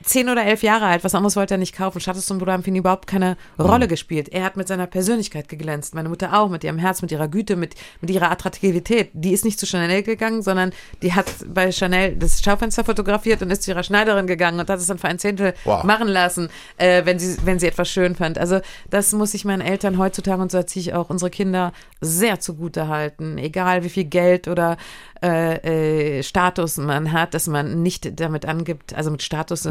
[0.03, 1.99] zehn oder elf Jahre alt, was anderes wollte er nicht kaufen.
[1.99, 4.29] Statussymbole haben für ihn überhaupt keine Rolle gespielt.
[4.29, 7.55] Er hat mit seiner Persönlichkeit geglänzt, meine Mutter auch, mit ihrem Herz, mit ihrer Güte,
[7.55, 9.09] mit, mit ihrer Attraktivität.
[9.13, 10.71] Die ist nicht zu Chanel gegangen, sondern
[11.01, 14.79] die hat bei Chanel das Schaufenster fotografiert und ist zu ihrer Schneiderin gegangen und hat
[14.79, 15.83] es dann für ein Zehntel Wow.
[15.83, 18.37] machen lassen, äh, wenn, sie, wenn sie etwas schön fand.
[18.37, 22.39] Also das muss ich meinen Eltern heutzutage und so erziehe ich auch unsere Kinder sehr
[22.39, 23.37] zugute halten.
[23.37, 24.77] Egal wie viel Geld oder
[25.23, 29.23] äh, äh, Status man hat, dass man nicht damit angibt, also mit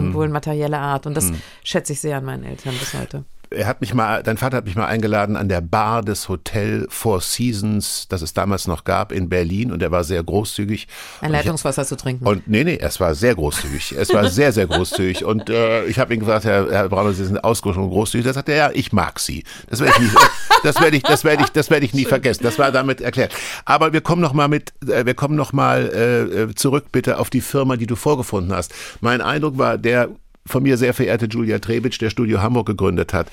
[0.05, 1.07] Statussymbolen materieller Art.
[1.07, 3.25] Und das schätze ich sehr an meinen Eltern bis heute.
[3.55, 6.87] Er hat mich mal, dein Vater hat mich mal eingeladen an der Bar des Hotel
[6.91, 10.89] Four Seasons, das es damals noch gab in Berlin und er war sehr großzügig.
[11.21, 12.27] Ein Leitungswasser zu trinken.
[12.27, 13.95] Und nee, nee, es war sehr großzügig.
[13.99, 15.25] Es war sehr, sehr großzügig.
[15.35, 18.27] Und äh, ich habe ihm gesagt, Herr, Herr Brauner, Sie sind ausgesprochen großzügig.
[18.27, 19.45] Da sagt er, ja, ich mag Sie.
[19.69, 20.17] Das werde ich nicht,
[20.63, 22.43] das werde ich, das werde ich, das werde ich nie vergessen.
[22.43, 23.35] Das war damit erklärt.
[23.65, 27.19] Aber wir kommen noch mal mit, äh, wir kommen noch mal äh, äh, zurück bitte
[27.19, 28.75] auf die Firma, die du vorgefunden hast.
[29.01, 30.09] Mein Eindruck war, der
[30.47, 33.29] von mir sehr verehrte Julia Trebitsch, der Studio Hamburg gegründet hat,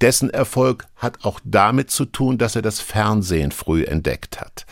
[0.00, 4.66] dessen Erfolg hat auch damit zu tun, dass er das Fernsehen früh entdeckt hat.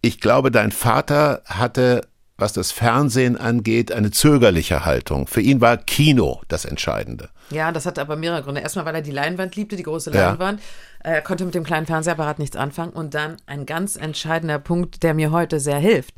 [0.00, 2.06] Ich glaube, dein Vater hatte,
[2.38, 5.26] was das Fernsehen angeht, eine zögerliche Haltung.
[5.26, 7.30] Für ihn war Kino das Entscheidende.
[7.50, 8.60] Ja, das hatte aber mehrere Gründe.
[8.60, 10.30] Erstmal, weil er die Leinwand liebte, die große Ja.
[10.30, 10.60] Leinwand.
[11.00, 12.92] Er konnte mit dem kleinen Fernsehapparat nichts anfangen.
[12.92, 16.14] Und dann ein ganz entscheidender Punkt, der mir heute sehr hilft.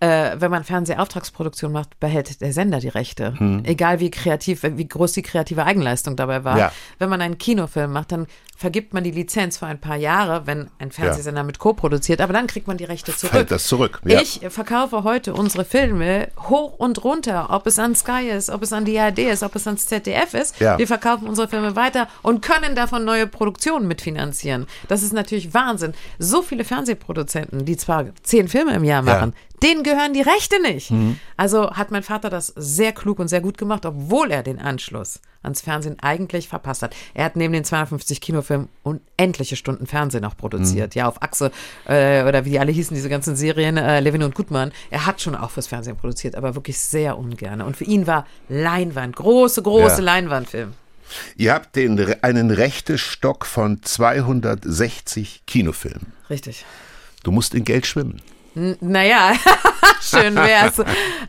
[0.00, 3.34] Äh, wenn man Fernsehauftragsproduktion macht, behält der Sender die Rechte.
[3.64, 6.54] Egal wie kreativ, wie groß die kreative Eigenleistung dabei war.
[6.54, 6.60] Hm.
[6.60, 6.72] Ja.
[6.98, 8.26] Wenn man einen Kinofilm macht, dann
[8.60, 12.46] vergibt man die Lizenz für ein paar Jahre, wenn ein Fernsehsender mit co-produziert, aber dann
[12.46, 13.32] kriegt man die Rechte zurück.
[13.32, 14.02] Fällt das zurück.
[14.04, 14.20] Ja.
[14.20, 18.74] Ich verkaufe heute unsere Filme hoch und runter, ob es an Sky ist, ob es
[18.74, 20.60] an die ARD ist, ob es ans ZDF ist.
[20.60, 20.76] Ja.
[20.76, 24.66] Wir verkaufen unsere Filme weiter und können davon neue Produktionen mitfinanzieren.
[24.88, 25.94] Das ist natürlich Wahnsinn.
[26.18, 29.32] So viele Fernsehproduzenten, die zwar zehn Filme im Jahr machen,
[29.62, 30.92] denen gehören die Rechte nicht.
[31.38, 35.20] Also hat mein Vater das sehr klug und sehr gut gemacht, obwohl er den Anschluss
[35.42, 36.94] ans Fernsehen eigentlich verpasst hat.
[37.14, 40.94] Er hat neben den 250 Kinofilmen unendliche Stunden Fernsehen auch produziert.
[40.94, 41.50] Ja, auf Achse
[41.86, 44.72] äh, oder wie die alle hießen, diese ganzen Serien, äh, Levin und Gutmann.
[44.90, 47.62] Er hat schon auch fürs Fernsehen produziert, aber wirklich sehr ungern.
[47.62, 50.04] Und für ihn war Leinwand, große, große Ja.
[50.04, 50.74] Leinwandfilm.
[51.36, 56.12] Ihr habt den, einen Rechtestock von 260 Kinofilmen.
[56.28, 56.64] Richtig.
[57.22, 58.22] Du musst in Geld schwimmen.
[58.54, 59.32] N naja,
[60.00, 60.78] schön wär's.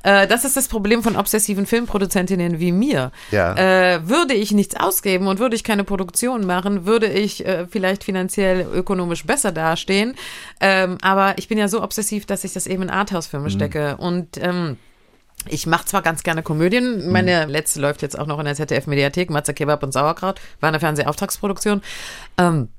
[0.03, 3.11] äh, das ist das Problem von obsessiven Filmproduzentinnen wie mir.
[3.31, 3.55] Ja.
[3.55, 8.03] Äh, würde ich nichts ausgeben und würde ich keine Produktion machen, würde ich äh, vielleicht
[8.03, 10.15] finanziell ökonomisch besser dastehen.
[10.59, 13.97] Ähm, aber ich bin ja so obsessiv, dass ich das eben in Arthouse-Filme stecke.
[13.97, 14.77] Und ähm,
[15.47, 17.11] ich mache zwar ganz gerne Komödien.
[17.11, 19.29] Meine letzte läuft jetzt auch noch in der ZDF-Mediathek.
[19.29, 21.81] Matze Kebab und Sauerkraut war eine Fernsehauftragsproduktion.
[22.37, 22.69] Ähm,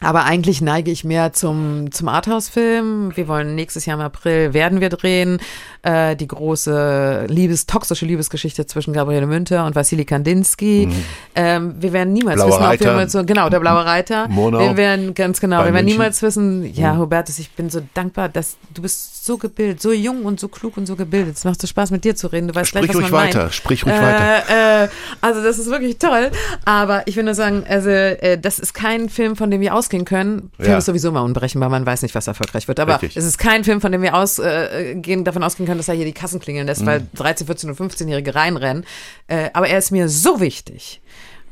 [0.00, 3.16] aber eigentlich neige ich mehr zum, zum Arthouse-Film.
[3.16, 5.38] Wir wollen nächstes Jahr im April, werden wir drehen,
[5.86, 10.88] äh, die große Liebes, toxische Liebesgeschichte zwischen Gabriele Münter und Vassili Kandinsky.
[11.34, 13.08] Ähm, wir werden niemals Blauer wissen, ob wir Reiter.
[13.08, 14.26] so, genau, der blaue Reiter.
[14.28, 14.58] Monau.
[14.58, 15.92] Wir werden, ganz genau, wir werden München.
[15.92, 20.24] niemals wissen, ja, Hubertus, ich bin so dankbar, dass du bist so gebildet, so jung
[20.24, 21.36] und so klug und so gebildet.
[21.36, 22.48] Es macht so Spaß, mit dir zu reden.
[22.48, 23.54] Du weißt Sprich gleich, was ruhig weiter, meint.
[23.54, 24.42] sprich ruhig weiter.
[24.48, 24.88] Äh, äh,
[25.20, 26.30] also das ist wirklich toll.
[26.64, 30.04] Aber ich will nur sagen, also äh, das ist kein Film, von dem wir ausgehen
[30.04, 30.50] können.
[30.58, 30.78] Film Ja.
[30.78, 32.78] ist sowieso mal unberechenbar, man weiß nicht, was erfolgreich wird.
[32.80, 33.16] Aber Richtig.
[33.16, 36.12] es ist kein Film, von dem wir ausgehen, davon ausgehen können, dass er hier die
[36.12, 36.86] Kassen klingeln lässt, Mhm.
[36.86, 38.84] weil 13, 14 und 15-Jährige reinrennen.
[39.28, 41.00] Äh, aber er ist mir so wichtig.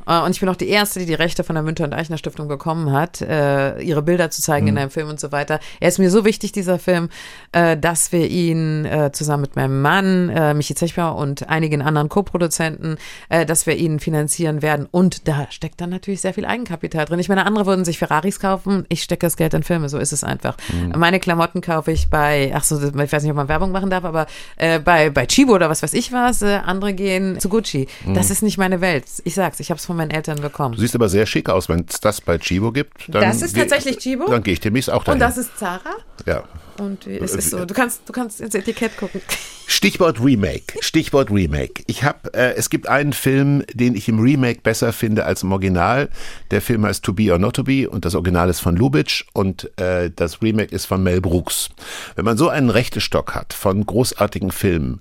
[0.07, 2.19] Äh, Und ich bin auch die Erste, die die Rechte von der Münter und Eichner
[2.19, 4.73] Stiftung bekommen hat, äh, ihre Bilder zu zeigen Mhm.
[4.73, 5.61] in einem Film und so weiter.
[5.81, 7.09] Er ist mir so wichtig, dieser Film,
[7.53, 12.09] äh, dass wir ihn äh, zusammen mit meinem Mann, äh, Michi Zechber und einigen anderen
[12.09, 12.97] Co-Produzenten,
[13.29, 14.87] äh, dass wir ihn finanzieren werden.
[14.91, 17.19] Und da steckt dann natürlich sehr viel Eigenkapital drin.
[17.19, 18.85] Ich meine, andere würden sich Ferraris kaufen.
[18.89, 20.57] Ich stecke das Geld in Filme, so ist es einfach.
[20.73, 20.99] Mhm.
[20.99, 24.05] Meine Klamotten kaufe ich bei, ach so, ich weiß nicht, ob man Werbung machen darf,
[24.05, 24.27] aber
[24.57, 26.43] äh, bei, bei Chibo oder was weiß ich was.
[26.43, 27.87] Äh, andere gehen zu Gucci.
[28.05, 28.15] Mhm.
[28.15, 29.05] Das ist nicht meine Welt.
[29.25, 30.75] Ich sag's, ich habe es von meinen Eltern bekommen.
[30.75, 33.09] Du siehst aber sehr schick aus, wenn es das bei Chibo gibt.
[33.09, 34.29] Dann Das ist tatsächlich Chibo?
[34.29, 35.15] Dann gehe ich demnächst auch dahin.
[35.15, 35.95] Und das ist Zara.
[36.27, 36.45] ja.
[36.77, 39.21] Und es ist so, du kannst, du kannst ins Etikett gucken.
[39.69, 40.75] Stichwort Remake.
[40.81, 41.85] Stichwort Remake.
[41.87, 45.53] Ich habe, äh, es gibt einen Film, den ich im Remake besser finde als im
[45.53, 46.09] Original.
[46.51, 49.25] Der Film heißt To Be or Not to Be und das Original ist von Lubitsch
[49.35, 51.69] und äh, das Remake ist von Mel Brooks.
[52.17, 55.01] Wenn man so einen Rechtestock hat von großartigen Filmen,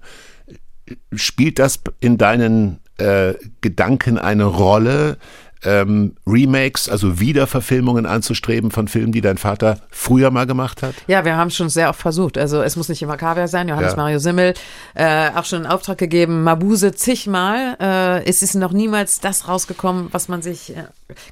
[1.16, 5.18] spielt das in deinen äh, Gedanken eine Rolle?
[5.66, 10.94] Ähm, Remakes, also Wiederverfilmungen anzustreben von Filmen, die dein Vater früher mal gemacht hat?
[11.08, 12.38] Ja, wir haben schon sehr oft versucht.
[12.38, 13.68] Also es muss nicht immer Kaviar sein.
[13.70, 13.98] Johannes Ja.
[13.98, 14.54] Mario Simmel
[14.96, 16.44] äh, auch schon in Auftrag gegeben.
[16.44, 17.78] Mabuse zigmal.
[17.80, 20.84] Äh, es ist noch niemals das rausgekommen, was man sich äh,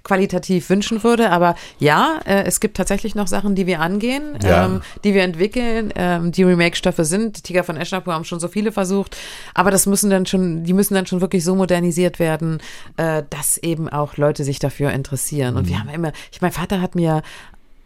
[0.03, 1.29] qualitativ wünschen würde.
[1.32, 4.65] Aber ja, äh, es gibt tatsächlich noch Sachen, die wir angehen, Ja.
[4.65, 5.91] ähm, die wir entwickeln.
[5.95, 7.43] Ähm, die Remake-Stoffe sind.
[7.43, 9.17] Tiger von Eschnapur haben schon so viele versucht.
[9.53, 12.59] Aber das müssen dann schon, die müssen dann schon wirklich so modernisiert werden,
[12.97, 15.57] äh, dass eben auch Leute sich dafür interessieren.
[15.57, 17.22] Und wir haben immer, ich mein Vater hat mir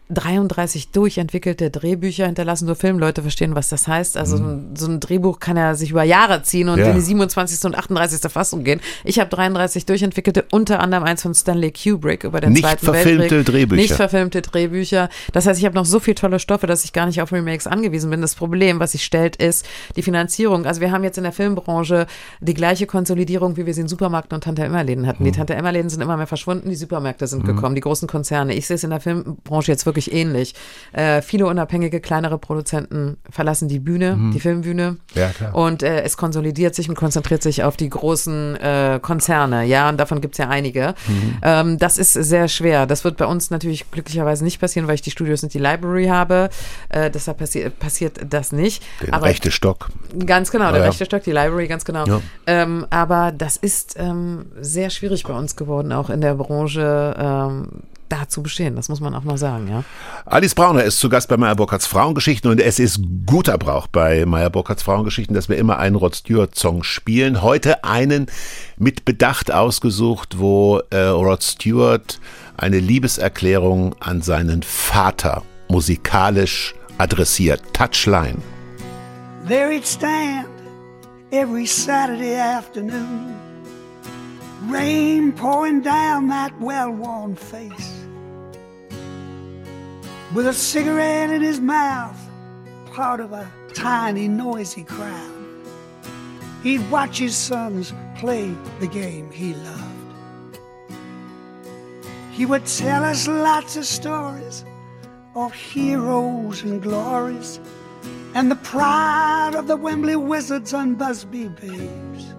[0.10, 4.18] 33 durchentwickelte Drehbücher hinterlassen, nur Filmleute verstehen, was das heißt.
[4.18, 6.90] Also so ein- so ein Drehbuch kann ja sich über Jahre ziehen und Ja.
[6.90, 7.66] in die 27.
[7.66, 8.30] und 38.
[8.32, 8.82] Fassung gehen.
[9.04, 13.32] Ich habe 33 durchentwickelte, unter anderem eins von Stanley Kubrick über den Nicht Zweiten verfilmte
[13.38, 13.46] Weltkrieg.
[13.46, 13.82] Drehbücher.
[13.82, 15.10] Nicht verfilmte Drehbücher.
[15.34, 17.66] Das heißt, ich habe noch so viele tolle Stoffe, dass ich gar nicht auf Remakes
[17.66, 18.22] angewiesen bin.
[18.22, 20.66] Das Problem, was sich stellt, ist die Finanzierung.
[20.68, 22.06] Also wir haben jetzt in der Filmbranche
[22.42, 25.24] die gleiche Konsolidierung, wie wir sie in Supermärkten und Tante-Emma-Läden hatten.
[25.24, 25.36] Die Mhm.
[25.36, 28.54] Tante-Emma-Läden sind immer mehr verschwunden, die Supermärkte sind gekommen, die großen Konzerne.
[28.54, 30.54] Ich sehe es in der Filmbranche jetzt wirklich ähnlich.
[30.94, 34.92] Äh, viele unabhängige, kleinere Produzenten verlassen die Bühne, die Filmbühne.
[34.92, 35.00] Mhm.
[35.14, 35.56] Ja, klar.
[35.56, 39.66] Und äh, es konsolidiert sich und konzentriert sich auf die großen äh, Konzerne.
[39.66, 40.96] Ja, und davon gibt's ja einige.
[41.08, 41.38] Mhm.
[41.42, 42.86] Ähm, das ist sehr schwer.
[42.86, 46.06] Das wird bei uns natürlich glücklicherweise nicht passieren, weil ich die Studios und die Library
[46.06, 46.50] habe.
[46.90, 48.84] Äh, deshalb passi passiert das nicht.
[49.12, 49.90] Aber rechte Stock.
[50.26, 50.90] Ganz genau, der Ja, ja.
[50.90, 52.06] rechte Stock, die Library, ganz genau.
[52.06, 52.22] Ja.
[52.48, 57.16] Ähm, aber das ist ähm, sehr schwierig bei uns geworden, auch in der Branche
[58.10, 58.76] ähm, da zu bestehen.
[58.76, 59.84] Das muss man auch mal sagen, ja.
[60.26, 64.26] Alice Brauner ist zu Gast bei Meyer Burkhardts Frauengeschichten und es ist guter Brauch bei
[64.26, 67.42] Meyer Burkhardts Frauengeschichten, dass wir immer einen Rod Stewart Song spielen.
[67.42, 68.28] Heute einen
[68.78, 72.20] mit Bedacht ausgesucht, wo äh, Rod Stewart
[72.58, 77.62] eine Liebeserklärung an seinen Vater musikalisch adressiert.
[77.74, 78.38] Touchline.
[79.48, 80.48] There he'd stand
[81.32, 83.36] every Saturday afternoon,
[84.68, 88.06] rain pouring down that well worn face.
[90.36, 92.20] with a cigarette in his mouth,
[92.92, 95.32] part of a tiny, noisy crowd.
[96.62, 100.60] He'd watch his sons play the game he loved.
[102.34, 104.66] He would tell us lots of stories
[105.36, 107.62] of heroes and glories
[108.34, 112.35] and the pride of the Wembley Wizards and Busby Babes.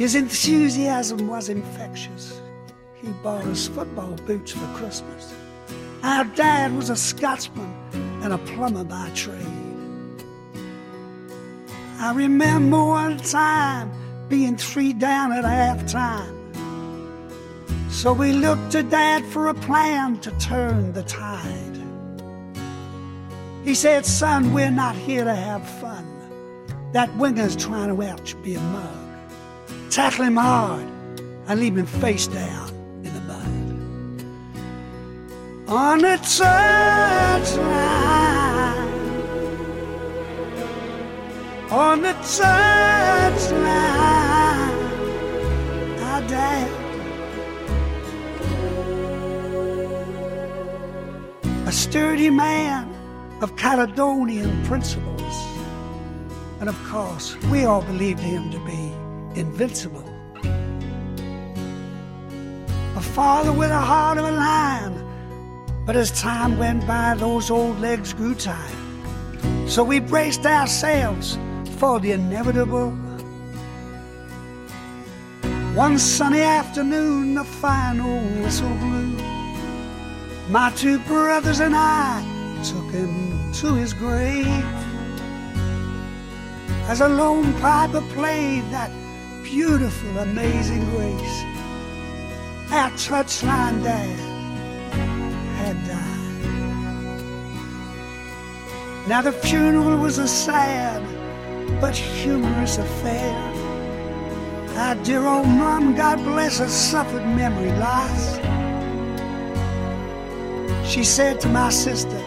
[0.00, 2.40] His enthusiasm was infectious.
[2.94, 5.34] He bought us football boots for Christmas.
[6.02, 7.70] Our dad was a Scotsman
[8.22, 9.36] and a plumber by trade.
[11.98, 13.92] I remember one time
[14.30, 16.34] being three down at halftime.
[17.90, 21.76] So we looked to Dad for a plan to turn the tide.
[23.64, 26.06] He said, Son, we're not here to have fun.
[26.92, 29.09] That winger's trying to ouch be a mug.
[29.90, 30.86] Tackle him hard
[31.48, 32.68] and leave him face down
[33.04, 33.46] in the mud.
[35.68, 37.90] On the touchline.
[41.72, 43.50] on the touchline.
[46.02, 46.70] I died.
[51.66, 52.88] A sturdy man
[53.42, 55.34] of Caledonian principles.
[56.60, 58.92] And of course, we all believed him to be
[59.34, 60.04] invincible.
[62.96, 65.06] A father with a heart of a lion.
[65.86, 68.76] But as time went by, those old legs grew tired.
[69.66, 71.38] So we braced ourselves
[71.78, 72.90] for the inevitable.
[75.74, 79.16] One sunny afternoon, the final whistle blew.
[80.48, 82.20] My two brothers and I
[82.64, 84.64] took him to his grave.
[86.88, 88.90] As a lone piper played that
[89.50, 91.44] beautiful, amazing grace,
[92.70, 94.18] our touchline dad
[95.58, 96.48] had died.
[99.08, 101.02] Now the funeral was a sad
[101.80, 103.34] but humorous affair.
[104.76, 108.38] Our dear old mom, God bless her, suffered memory loss.
[110.88, 112.20] She said to my sister,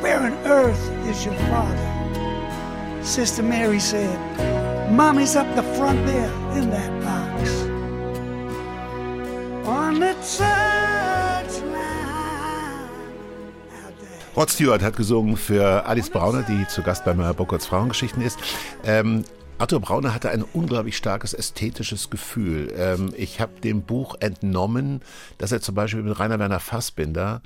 [0.00, 3.02] Where on earth is your father?
[3.02, 4.55] Sister Mary said,
[4.90, 7.50] Mommy's up the front there in that box.
[9.66, 11.76] On the touchline.
[14.36, 18.38] Rod Stewart hat gesungen für Alice Brauner, die zu Gast bei Meyer Bockerts Frauengeschichten ist.
[18.84, 19.24] Ähm,
[19.58, 22.72] Arthur Brauner hatte ein unglaublich starkes ästhetisches Gefühl.
[22.76, 25.00] Ähm, ich habe dem Buch entnommen,
[25.38, 27.42] dass er zum Beispiel mit Rainer Werner Fassbinder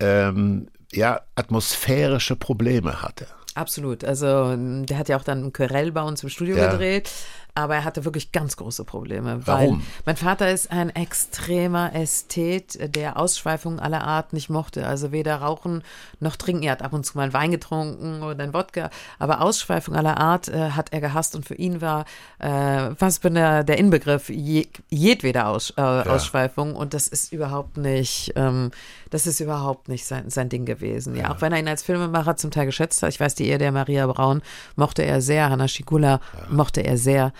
[0.00, 3.26] ähm, ja, atmosphärische Probleme hatte.
[3.54, 4.04] Absolut.
[4.04, 6.70] Also der hat ja auch dann Querell bei uns im Studio ja.
[6.70, 7.10] gedreht.
[7.54, 9.40] Aber er hatte wirklich ganz große Probleme.
[9.46, 9.82] Warum?
[10.06, 14.86] mein Vater ist ein extremer Ästhet, der Ausschweifungen aller Art nicht mochte.
[14.86, 15.82] Also weder Rauchen
[16.20, 16.62] noch Trinken.
[16.62, 18.90] Er hat ab und zu mal einen Wein getrunken oder ein Wodka.
[19.18, 21.34] Aber Ausschweifung aller Art äh, hat er gehasst.
[21.34, 22.04] Und für ihn war
[22.38, 26.02] äh, Fassbinder der Inbegriff je, jedweder Aus, äh, ja.
[26.06, 26.76] Ausschweifung.
[26.76, 28.70] Und das ist überhaupt nicht, ähm,
[29.10, 31.16] das ist überhaupt nicht sein, sein Ding gewesen.
[31.16, 33.10] Ja, ja, auch wenn er ihn als Filmemacher zum Teil geschätzt hat.
[33.10, 34.42] Ich weiß, die Ehe der Maria Braun
[34.76, 35.50] mochte er sehr.
[35.50, 36.20] Hanna Schigula ja.
[36.50, 37.32] mochte er sehr.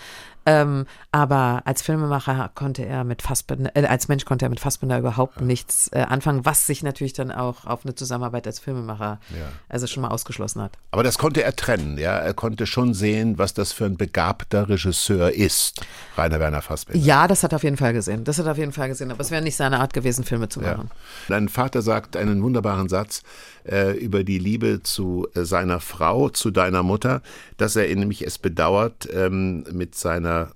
[0.46, 4.98] Ähm, aber als Filmemacher konnte er mit Fassbinder, äh, als Mensch konnte er mit Fassbinder
[4.98, 5.46] überhaupt ja.
[5.46, 9.48] nichts äh, anfangen, was sich natürlich dann auch auf eine Zusammenarbeit als Filmemacher ja.
[9.68, 10.72] also schon mal ausgeschlossen hat.
[10.92, 12.16] Aber das konnte er trennen, ja.
[12.16, 15.82] Er konnte schon sehen, was das für ein begabter Regisseur ist,
[16.16, 17.05] Rainer Werner Fassbinder.
[17.05, 18.24] Ja, das hat er auf jeden Fall gesehen.
[18.24, 19.11] Das hat er auf jeden Fall gesehen.
[19.11, 20.90] Aber es wäre nicht seine Art gewesen, Filme zu machen.
[20.90, 20.96] Ja.
[21.28, 23.22] Dein Vater sagt einen wunderbaren Satz
[23.68, 27.22] äh, über die Liebe zu äh, seiner Frau, zu deiner Mutter,
[27.56, 30.52] dass er nämlich es bedauert, ähm, mit seiner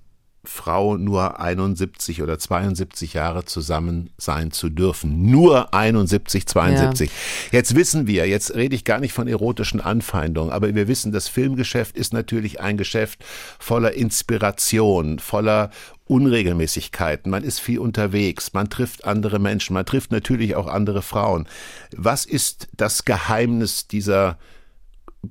[0.47, 5.29] Frau nur 71 oder 72 Jahre zusammen sein zu dürfen.
[5.29, 7.09] Nur 71, 72.
[7.09, 7.57] Ja.
[7.57, 11.27] Jetzt wissen wir, jetzt rede ich gar nicht von erotischen Anfeindungen, aber wir wissen, das
[11.27, 13.23] Filmgeschäft ist natürlich ein Geschäft
[13.59, 15.69] voller Inspiration, voller
[16.07, 21.47] Unregelmäßigkeiten, man ist viel unterwegs, man trifft andere Menschen, man trifft natürlich auch andere Frauen.
[21.95, 24.37] Was ist das Geheimnis dieser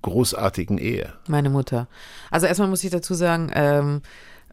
[0.02, 1.12] großartigen Ehe?
[1.28, 1.86] Meine Mutter.
[2.30, 4.02] Also erstmal muss ich dazu sagen, ähm,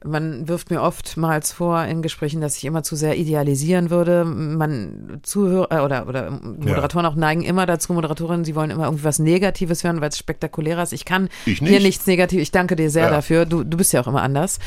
[0.03, 4.25] man wirft mir oftmals vor in Gesprächen, dass ich immer zu sehr idealisieren würde.
[4.25, 7.11] Man Zuhörer äh, oder, oder Moderatoren ja.
[7.11, 10.81] auch neigen immer dazu, Moderatorinnen, sie wollen immer irgendwie was Negatives hören, weil es spektakulärer
[10.81, 10.93] ist.
[10.93, 11.69] Ich kann ich nicht.
[11.69, 12.41] hier nichts Negatives.
[12.43, 13.11] Ich danke dir sehr ja.
[13.11, 13.45] dafür.
[13.45, 14.59] Du, du bist ja auch immer anders.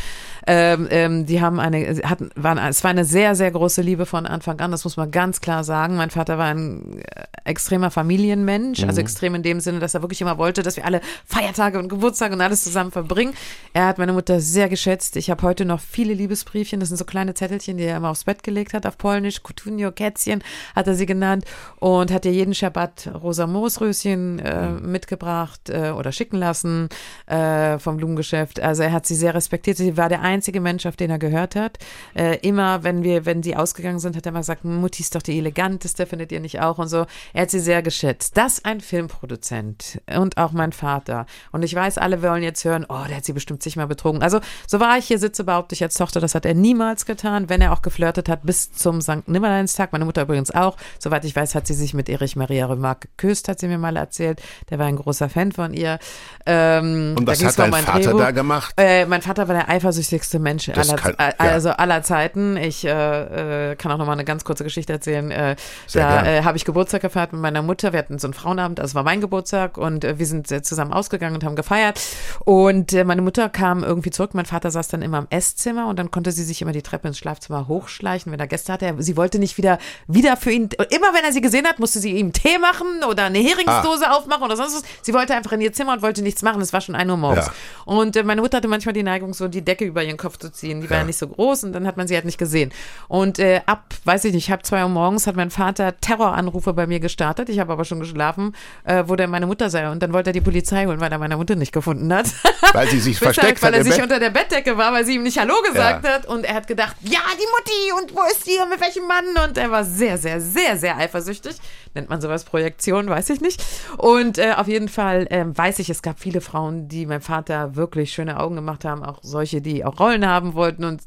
[0.47, 4.27] Ähm, ähm, die haben eine, hatten, waren, es war eine sehr, sehr große Liebe von
[4.27, 4.71] Anfang an.
[4.71, 5.97] Das muss man ganz klar sagen.
[5.97, 8.89] Mein Vater war ein äh, extremer Familienmensch, also mhm.
[8.91, 11.89] also extrem in dem Sinne, dass er wirklich immer wollte, dass wir alle Feiertage und
[11.89, 13.35] Geburtstage und alles zusammen verbringen.
[13.73, 16.81] Er hat meine Mutter sehr geschätzt Ich habe heute noch viele Liebesbriefchen.
[16.81, 19.43] Das sind so kleine Zettelchen, die er immer aufs Bett gelegt hat, auf Polnisch.
[19.43, 20.43] Kutunio, Kätzchen
[20.75, 21.45] hat er sie genannt.
[21.81, 24.93] Und hat ihr jeden Schabbat rosa Moosröschen äh, mhm.
[24.93, 26.89] mitgebracht äh, oder schicken lassen
[27.27, 28.61] äh, vom Blumengeschäft.
[28.61, 29.77] Also er hat sie sehr respektiert.
[29.77, 31.79] Sie war der einzige Mensch, auf den er gehört hat.
[32.15, 35.23] Äh, immer, wenn wir, wenn sie ausgegangen sind, hat er immer gesagt, Mutti ist doch
[35.23, 36.79] die eleganteste, findet ihr nicht auch?
[36.79, 37.07] Und so.
[37.33, 38.37] Er hat sie sehr geschätzt.
[38.37, 41.27] Das ein Filmproduzent und auch mein Vater.
[41.53, 44.23] Und ich weiß, alle wollen jetzt hören, oh, der hat sie bestimmt sich mal betrogen.
[44.23, 47.49] Also, so war ich hier sitze, behaupte ich als Tochter, das hat er niemals getan,
[47.49, 49.29] wenn er auch geflirtet hat, bis zum St.
[49.29, 49.93] Nimmerleinstag.
[49.93, 50.77] Meine Mutter übrigens auch.
[50.99, 53.97] Soweit ich weiß, hat sie sich mit Erich Maria Remarque geküsst, hat sie mir mal
[53.97, 54.43] erzählt.
[54.71, 56.01] Der war ein großer Fan von ihr.
[56.47, 58.19] Ähm, und was hat dein Vater Drehbuch.
[58.19, 58.75] da gemacht?
[58.77, 61.33] Äh, mein Vater war der eifersüchtigste Mensch aller, kann, ja.
[61.39, 62.57] also aller Zeiten.
[62.57, 65.31] Ich äh, äh kann auch noch mal eine ganz kurze Geschichte erzählen.
[65.31, 65.55] Äh,
[65.93, 67.93] da äh, habe ich Geburtstag gefeiert mit meiner Mutter.
[67.93, 71.37] Wir hatten so einen Frauenabend, also war mein Geburtstag und äh, wir sind zusammen ausgegangen
[71.37, 72.01] und haben gefeiert.
[72.45, 74.35] Und meine Mutter kam irgendwie zurück.
[74.35, 77.09] Mein Vater saß dann immer im Esszimmer und dann konnte sie sich immer die Treppe
[77.09, 78.95] ins Schlafzimmer hochschleichen, wenn er Gäste hatte.
[78.99, 82.13] Sie wollte nicht wieder, wieder für ihn, immer wenn er sie gesehen hat, musste sie
[82.13, 84.17] ihm Tee machen oder eine Heringsdose ah.
[84.17, 84.83] aufmachen oder sonst was.
[85.03, 86.61] Sie wollte einfach in ihr Zimmer und wollte nichts machen.
[86.61, 87.47] Es war schon ein Uhr morgens.
[87.47, 87.53] Ja.
[87.85, 90.51] Und äh, meine Mutter hatte manchmal die Neigung, so die Decke über ihren Kopf zu
[90.51, 90.81] ziehen.
[90.81, 92.73] Die war ja, ja nicht so groß und dann hat man sie halt nicht gesehen.
[93.09, 96.87] Und äh, ab, weiß ich nicht, halb zwei Uhr morgens hat mein Vater Terroranrufe bei
[96.87, 97.49] mir gestartet.
[97.49, 99.91] Ich habe aber schon geschlafen, äh, wo der meine Mutter sei.
[99.91, 102.27] Und dann wollte er die Polizei holen, weil er meine Mutter nicht gefunden hat.
[102.73, 103.73] Weil sie sich versteckt hat.
[103.73, 106.13] Weil er sich unter der Bettdecke war, weil sie ihm nicht Hallo gesagt ja.
[106.13, 106.27] hat.
[106.27, 109.49] Und er hat gedacht, ja, die Mutti und wo ist die und mit welchem Mann?
[109.49, 111.57] Und er war sehr, sehr, sehr, sehr eifersüchtig.
[111.95, 113.63] Nennt man sowas Projektion, weiß ich nicht.
[113.99, 117.77] Und äh, auf jeden Fall äh, weiß ich, es gab viele Frauen, die meinem Vater
[117.77, 120.85] wirklich schöne Augen gemacht haben, auch solche, die auch Rollen haben wollten.
[120.85, 121.03] Und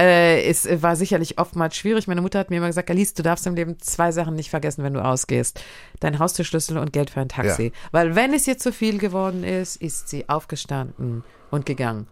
[0.00, 2.06] äh, es war sicherlich oftmals schwierig.
[2.06, 4.84] Meine Mutter hat mir immer gesagt, Alice, du darfst im Leben zwei Sachen nicht vergessen,
[4.84, 5.62] wenn du ausgehst.
[6.00, 7.66] Dein Haustürschlüssel und Geld für ein Taxi.
[7.66, 7.70] Ja.
[7.92, 12.08] Weil wenn es ihr zu viel geworden ist, ist sie aufgestanden und gegangen.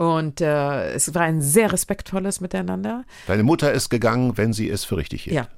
[0.00, 3.04] Und äh, es war ein sehr respektvolles Miteinander.
[3.26, 5.36] Deine Mutter ist gegangen, wenn sie es für richtig hielt.
[5.36, 5.48] Ja.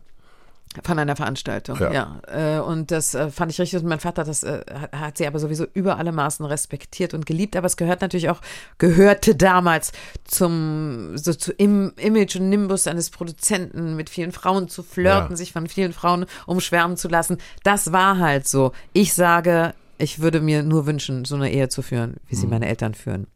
[0.82, 1.92] Von einer Veranstaltung, ja.
[1.92, 2.56] ja.
[2.56, 3.80] Äh, und das äh, fand ich richtig.
[3.80, 7.54] Und mein Vater, das äh, hat sie aber sowieso über alle Maßen respektiert und geliebt.
[7.54, 8.40] Aber es gehört natürlich auch,
[8.78, 9.92] gehörte damals
[10.24, 15.36] zum, so zu im Image und Nimbus eines Produzenten, mit vielen Frauen zu flirten, ja.
[15.36, 17.38] sich von vielen Frauen umschwärmen zu lassen.
[17.62, 18.72] Das war halt so.
[18.92, 22.54] Ich sage, ich würde mir nur wünschen, so eine Ehe zu führen, wie sie mhm.
[22.54, 23.28] meine Eltern führen.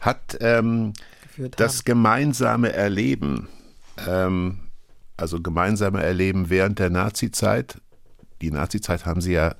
[0.00, 0.92] Hat ähm,
[1.56, 3.48] das gemeinsame Erleben,
[4.06, 4.60] ähm,
[5.16, 7.80] also gemeinsame Erleben während der Nazizeit,
[8.40, 9.54] die Nazizeit haben sie ja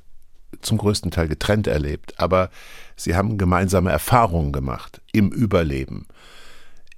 [0.60, 2.50] zum größten Teil getrennt erlebt, aber
[2.96, 6.06] sie haben gemeinsame Erfahrungen gemacht im Überleben.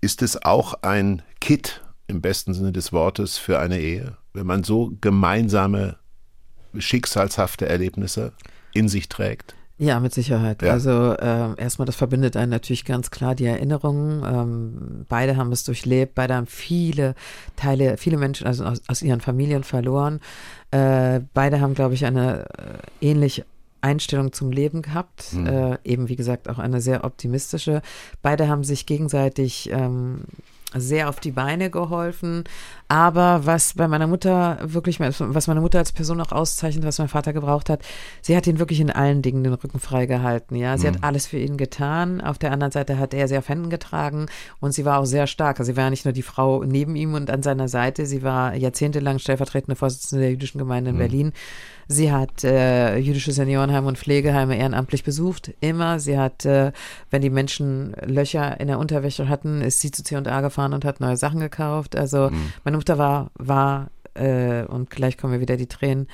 [0.01, 4.65] Ist es auch ein Kit im besten Sinne des Wortes für eine Ehe, wenn man
[4.65, 5.97] so gemeinsame
[6.79, 8.33] schicksalshafte Erlebnisse
[8.73, 9.55] in sich trägt?
[9.81, 10.61] Ja, mit Sicherheit.
[10.61, 10.72] Ja.
[10.72, 14.22] Also äh, erstmal, das verbindet einen natürlich ganz klar die Erinnerungen.
[14.24, 17.14] Ähm, beide haben es durchlebt, beide haben viele
[17.57, 20.20] Teile, viele Menschen also aus, aus ihren Familien verloren.
[20.70, 23.47] Äh, beide haben, glaube ich, eine äh, ähnliche
[23.81, 25.33] Einstellung zum Leben gehabt.
[25.33, 25.47] Mhm.
[25.47, 27.81] Äh, eben, wie gesagt, auch eine sehr optimistische.
[28.20, 30.24] Beide haben sich gegenseitig ähm,
[30.74, 32.45] sehr auf die Beine geholfen.
[32.91, 37.07] Aber was bei meiner Mutter wirklich, was meine Mutter als Person auch auszeichnet, was mein
[37.07, 37.82] Vater gebraucht hat,
[38.20, 40.57] sie hat ihn wirklich in allen Dingen den Rücken frei gehalten.
[40.57, 40.95] Ja, sie mhm.
[40.95, 42.20] hat alles für ihn getan.
[42.20, 44.26] Auf der anderen Seite hat er sehr Händen getragen
[44.59, 45.61] und sie war auch sehr stark.
[45.61, 48.57] Also sie war nicht nur die Frau neben ihm und an seiner Seite, sie war
[48.57, 51.01] jahrzehntelang stellvertretende Vorsitzende der jüdischen Gemeinde in mhm.
[51.01, 51.32] Berlin.
[51.93, 55.99] Sie hat äh, jüdische Seniorenheime und Pflegeheime ehrenamtlich besucht, immer.
[55.99, 56.70] Sie hat, äh,
[57.11, 61.01] wenn die Menschen Löcher in der Unterwäsche hatten, ist sie zu C&A gefahren und hat
[61.01, 61.97] neue Sachen gekauft.
[61.97, 62.53] Also mhm.
[62.62, 66.09] meine Mutter war, war äh, und gleich kommen wir wieder die Tränen,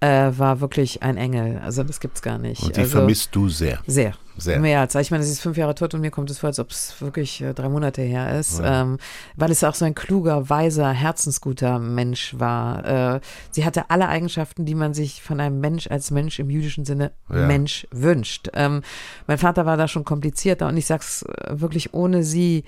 [0.00, 1.58] äh, war wirklich ein Engel.
[1.58, 2.62] Also das gibt's gar nicht.
[2.62, 3.80] Und die also, vermisst du sehr.
[3.86, 4.14] Sehr.
[4.36, 4.58] Sehr.
[4.58, 6.58] Mehr als, ich meine, sie ist fünf Jahre tot und mir kommt es vor, als
[6.58, 8.82] ob es wirklich äh, drei Monate her ist, ja.
[8.82, 8.96] ähm,
[9.36, 13.16] weil es auch so ein kluger, weiser, herzensguter Mensch war.
[13.16, 16.86] Äh, sie hatte alle Eigenschaften, die man sich von einem Mensch als Mensch im jüdischen
[16.86, 17.46] Sinne ja.
[17.46, 18.48] Mensch wünscht.
[18.54, 18.82] Ähm,
[19.26, 22.64] mein Vater war da schon komplizierter und ich sag's äh, wirklich ohne sie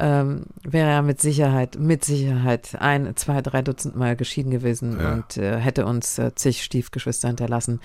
[0.00, 5.12] ähm, wäre er mit Sicherheit, mit Sicherheit ein, zwei, drei Dutzend Mal geschieden gewesen ja.
[5.12, 7.80] und äh, hätte uns äh, zig Stiefgeschwister hinterlassen.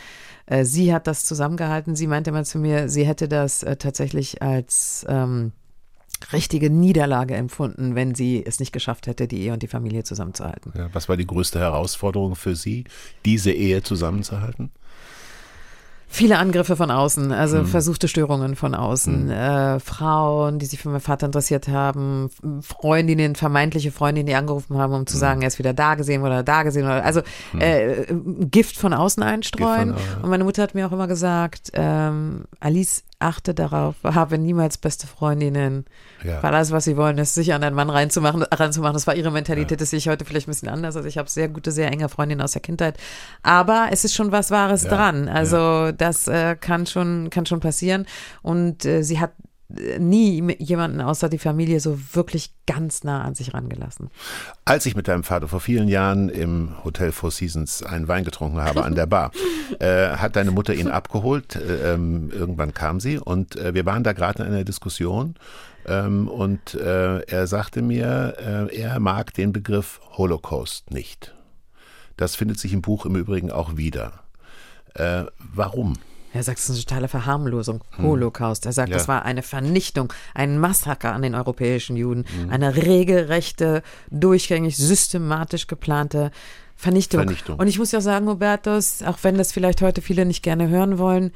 [0.45, 1.95] Äh, sie hat das zusammengehalten.
[1.95, 5.51] Sie meinte mal zu mir, sie hätte das äh, tatsächlich als ähm,
[6.31, 10.73] richtige Niederlage empfunden, wenn sie es nicht geschafft hätte, die Ehe und die Familie zusammenzuhalten.
[10.75, 12.85] Ja, was war die größte Herausforderung für Sie,
[13.25, 14.71] diese Ehe zusammenzuhalten?
[16.15, 17.65] Viele Angriffe von außen, also mhm.
[17.65, 19.25] versuchte Störungen von außen.
[19.25, 19.31] Mhm.
[19.31, 22.29] Äh, Frauen, die sich für meinen Vater interessiert haben,
[22.61, 25.19] Freundinnen, vermeintliche Freundinnen, die angerufen haben, um zu mhm.
[25.19, 26.85] sagen, er ist wieder da gesehen oder da gesehen.
[26.85, 27.19] Oder, also
[27.51, 27.59] mhm.
[27.59, 28.05] äh,
[28.45, 29.93] Gift von außen einstreuen.
[29.93, 30.23] Von, ja.
[30.23, 35.07] Und meine Mutter hat mir auch immer gesagt, ähm, Alice, achte darauf, habe niemals beste
[35.07, 35.85] Freundinnen.
[36.23, 36.43] Ja.
[36.43, 38.93] Weil alles, was sie wollen, ist, sich an einen Mann reinzumachen, ranzumachen.
[38.93, 40.95] Das war ihre Mentalität, das sehe ich heute vielleicht ein bisschen anders.
[40.95, 42.97] Also ich habe sehr gute, sehr enge Freundinnen aus der Kindheit.
[43.43, 44.89] Aber es ist schon was Wahres Ja.
[44.89, 45.27] dran.
[45.29, 48.05] Also das äh, kann schon, kann schon passieren.
[48.41, 49.31] Und äh, sie hat
[49.67, 54.09] nie jemanden außer die Familie so wirklich ganz nah an sich rangelassen.
[54.63, 58.61] Als ich mit deinem Vater vor vielen Jahren im Hotel Four Seasons einen Wein getrunken
[58.61, 59.31] habe an der Bar,
[59.79, 61.55] äh, hat deine Mutter ihn abgeholt.
[61.55, 65.35] Äh, ähm, irgendwann kam sie und äh, wir waren da gerade in einer Diskussion.
[65.87, 68.35] Ähm, und äh, er sagte mir,
[68.71, 71.33] äh, er mag den Begriff Holocaust nicht.
[72.17, 74.23] Das findet sich im Buch im Übrigen auch wieder.
[74.93, 75.97] Äh, warum?
[76.35, 77.81] Er sagt, es ist eine totale Verharmlosung.
[77.97, 78.65] Holocaust.
[78.65, 78.97] Er sagt, Ja.
[78.97, 82.25] es war eine Vernichtung, ein Massaker an den europäischen Juden.
[82.49, 86.31] Eine regelrechte, durchgängig, systematisch geplante
[86.75, 87.21] Vernichtung.
[87.21, 87.57] Vernichtung.
[87.57, 90.97] Und ich muss ja sagen, Hubertus, auch wenn das vielleicht heute viele nicht gerne hören
[90.97, 91.31] wollen,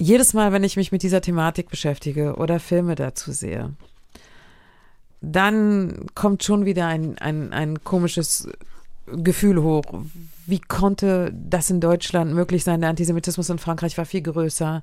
[0.00, 3.74] jedes Mal, wenn ich mich mit dieser Thematik beschäftige oder Filme dazu sehe,
[5.20, 8.48] dann kommt schon wieder ein, ein, ein komisches
[9.06, 9.84] Gefühl hoch.
[10.46, 12.80] Wie konnte das in Deutschland möglich sein?
[12.80, 14.82] Der Antisemitismus in Frankreich war viel größer.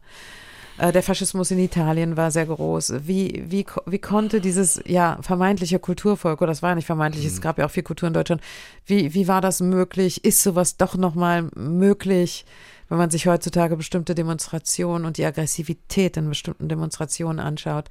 [0.78, 2.94] Äh, Der Faschismus in Italien war sehr groß.
[3.06, 7.42] Wie, wie, wie konnte dieses ja vermeintliche Kulturvolk, oder das war ja nicht vermeintlich, es
[7.42, 8.42] gab ja auch viel Kultur in Deutschland,
[8.86, 10.24] wie, wie war das möglich?
[10.24, 12.46] Ist sowas doch nochmal möglich,
[12.88, 17.90] wenn man sich heutzutage bestimmte Demonstrationen und die Aggressivität in bestimmten Demonstrationen anschaut?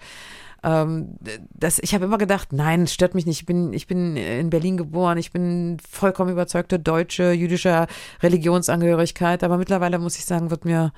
[0.62, 1.14] Ähm,
[1.50, 3.40] das, ich habe immer gedacht, nein, es stört mich nicht.
[3.40, 7.86] Ich bin, ich bin in Berlin geboren, ich bin vollkommen überzeugte Deutsche jüdischer
[8.22, 10.92] Religionsangehörigkeit, aber mittlerweile muss ich sagen, wird mir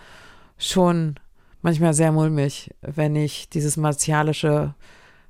[0.57, 1.17] schon
[1.63, 4.75] manchmal sehr mulmig, wenn ich dieses martialische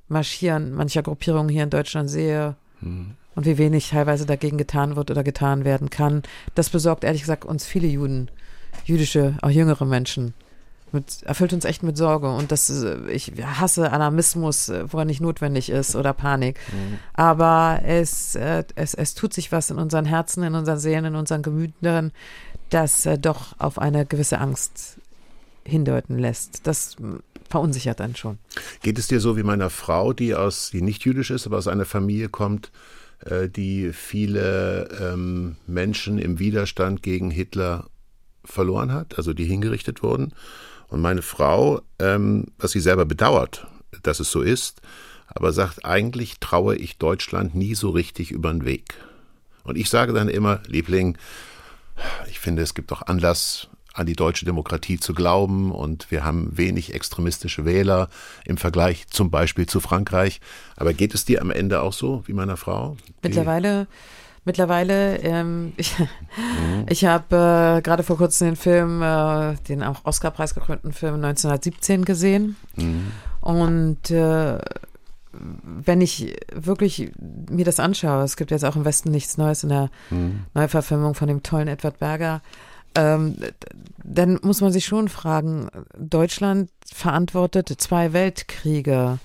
[0.07, 2.55] Marschieren mancher Gruppierungen hier in Deutschland sehe
[3.35, 6.23] und wie wenig teilweise dagegen getan wird oder getan werden kann.
[6.55, 8.29] Das besorgt ehrlich gesagt uns viele Juden,
[8.85, 10.33] jüdische, auch jüngere Menschen.
[10.93, 15.05] Mit, erfüllt uns echt mit Sorge und das äh, ich hasse Alarmismus, äh, wo er
[15.05, 16.59] nicht notwendig ist oder Panik.
[17.13, 21.15] Aber es, äh, es, es tut sich was in unseren Herzen, in unseren Seelen, in
[21.15, 22.11] unseren Gemütern,
[22.69, 24.97] das doch auf eine gewisse Angst
[25.63, 26.67] hindeuten lässt.
[26.67, 26.97] Das
[27.49, 28.37] verunsichert dann schon.
[28.81, 31.67] Geht es dir so wie meiner Frau, die aus, die nicht jüdisch ist, aber aus
[31.67, 32.71] einer Familie kommt,
[33.55, 37.85] die viele ähm, Menschen im Widerstand gegen Hitler
[38.43, 40.33] verloren hat, also die hingerichtet wurden?
[40.91, 43.65] Und meine Frau, ähm, was sie selber bedauert,
[44.03, 44.81] dass es so ist,
[45.25, 48.93] aber sagt, eigentlich traue ich Deutschland nie so richtig über den Weg.
[49.63, 51.17] Und ich sage dann immer, Liebling,
[52.29, 56.57] ich finde, es gibt doch Anlass, an die deutsche Demokratie zu glauben und wir haben
[56.57, 58.07] wenig extremistische Wähler
[58.45, 60.39] im Vergleich zum Beispiel zu Frankreich.
[60.77, 62.95] Aber geht es dir am Ende auch so wie meiner Frau?
[63.33, 63.35] Die-
[64.43, 65.95] Mittlerweile, ähm, ich,
[66.89, 72.05] ich habe äh, gerade vor kurzem den Film, äh, den auch Oscar-Preis gekrönten Film 1917
[72.05, 72.55] gesehen.
[73.41, 74.59] Und äh,
[75.33, 77.11] wenn ich wirklich
[77.49, 79.89] mir das anschaue, es gibt jetzt auch im Westen nichts Neues in der
[80.53, 82.41] Neuverfilmung von dem tollen Edward Berger,
[82.95, 83.37] ähm,
[84.03, 89.19] dann muss man sich schon fragen, Deutschland verantwortet zwei Weltkriege.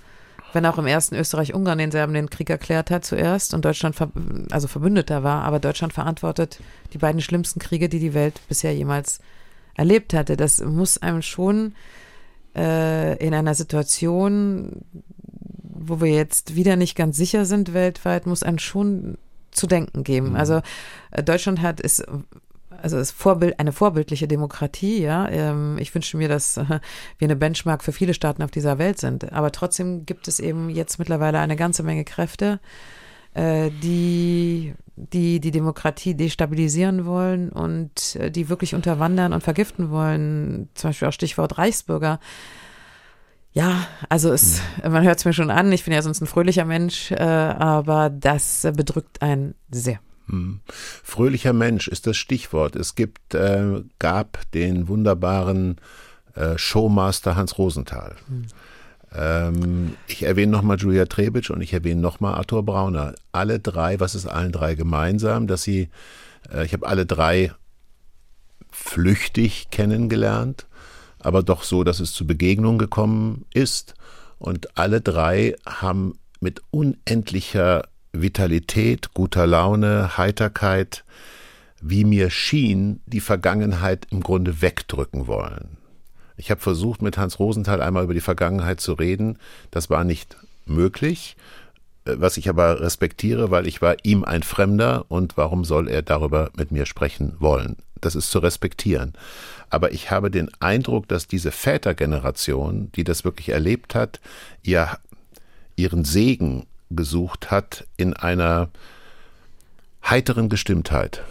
[0.57, 4.09] Wenn auch im ersten Österreich-Ungarn den Serben den Krieg erklärt hat zuerst und Deutschland ver
[4.51, 6.61] also Verbündeter war, aber Deutschland verantwortet
[6.95, 9.21] die beiden schlimmsten Kriege, die die Welt bisher jemals
[9.75, 10.35] erlebt hatte.
[10.35, 11.75] Das muss einem schon
[12.57, 14.81] äh, in einer Situation,
[15.63, 19.19] wo wir jetzt wieder nicht ganz sicher sind weltweit, muss einem schon
[19.51, 20.37] zu denken geben.
[20.37, 20.63] Also
[21.11, 22.03] äh, Deutschland hat ist
[22.83, 25.29] also ist Vorbild, eine vorbildliche Demokratie, ja.
[25.29, 26.64] Ähm, ich wünsche mir, dass äh,
[27.18, 29.33] wir eine Benchmark für viele Staaten auf dieser Welt sind.
[29.33, 32.61] Aber trotzdem gibt es eben jetzt mittlerweile eine ganze Menge Kräfte,
[33.35, 40.68] äh, die, die die Demokratie destabilisieren wollen und äh, die wirklich unterwandern und vergiften wollen.
[40.74, 42.20] Zum Beispiel auch Stichwort Reichsbürger.
[43.53, 46.66] Ja, also es, man hört es mir schon an, ich bin ja sonst ein fröhlicher
[46.66, 49.99] Mensch, aber das bedrückt einen sehr.
[50.29, 50.61] Hm.
[50.68, 52.77] Fröhlicher Mensch ist das Stichwort.
[52.77, 55.77] Es gibt, äh, gab den wunderbaren
[56.35, 58.16] äh, Showmaster Hans Rosenthal.
[59.14, 63.14] Ähm, ich erwähne nochmal Julia Trebitsch und ich erwähne nochmal Arthur Brauner.
[63.33, 65.89] Alle drei, was ist allen drei gemeinsam, dass sie,
[66.53, 67.53] äh, ich habe alle drei
[68.70, 70.66] flüchtig kennengelernt,
[71.18, 73.95] aber doch so, dass es zu Begegnungen gekommen ist.
[74.39, 77.89] Und alle drei haben mit unendlicher
[78.23, 81.05] Vitalität, guter Laune, Heiterkeit,
[81.81, 85.77] wie mir schien, die Vergangenheit im Grunde wegdrücken wollen.
[86.37, 89.39] Ich habe versucht, mit Hans Rosenthal einmal über die Vergangenheit zu reden.
[89.71, 90.37] Das war nicht
[90.67, 91.37] möglich.
[92.09, 96.51] was ich aber respektiere, weil ich war ihm ein Fremder und warum soll er darüber
[96.57, 97.77] mit mir sprechen wollen?
[98.01, 99.14] Das ist zu respektieren.
[99.71, 104.21] Aber ich habe den Eindruck, dass diese Vätergeneration, die das wirklich erlebt hat,
[104.62, 104.99] ihr,
[105.75, 108.68] ihren Segen gesucht hat in einer
[110.05, 111.22] heiteren Gestimmtheit.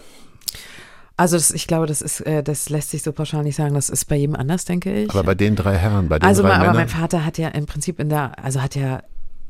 [1.18, 3.74] Also das, ich glaube, das ist, äh, das lässt sich so pauschal nicht sagen.
[3.74, 5.10] Das ist bei jedem anders, denke ich.
[5.10, 6.78] Aber bei den drei Herren, bei den also drei mal, aber Männern.
[6.78, 9.02] mein Vater hat ja im Prinzip in der, also hat ja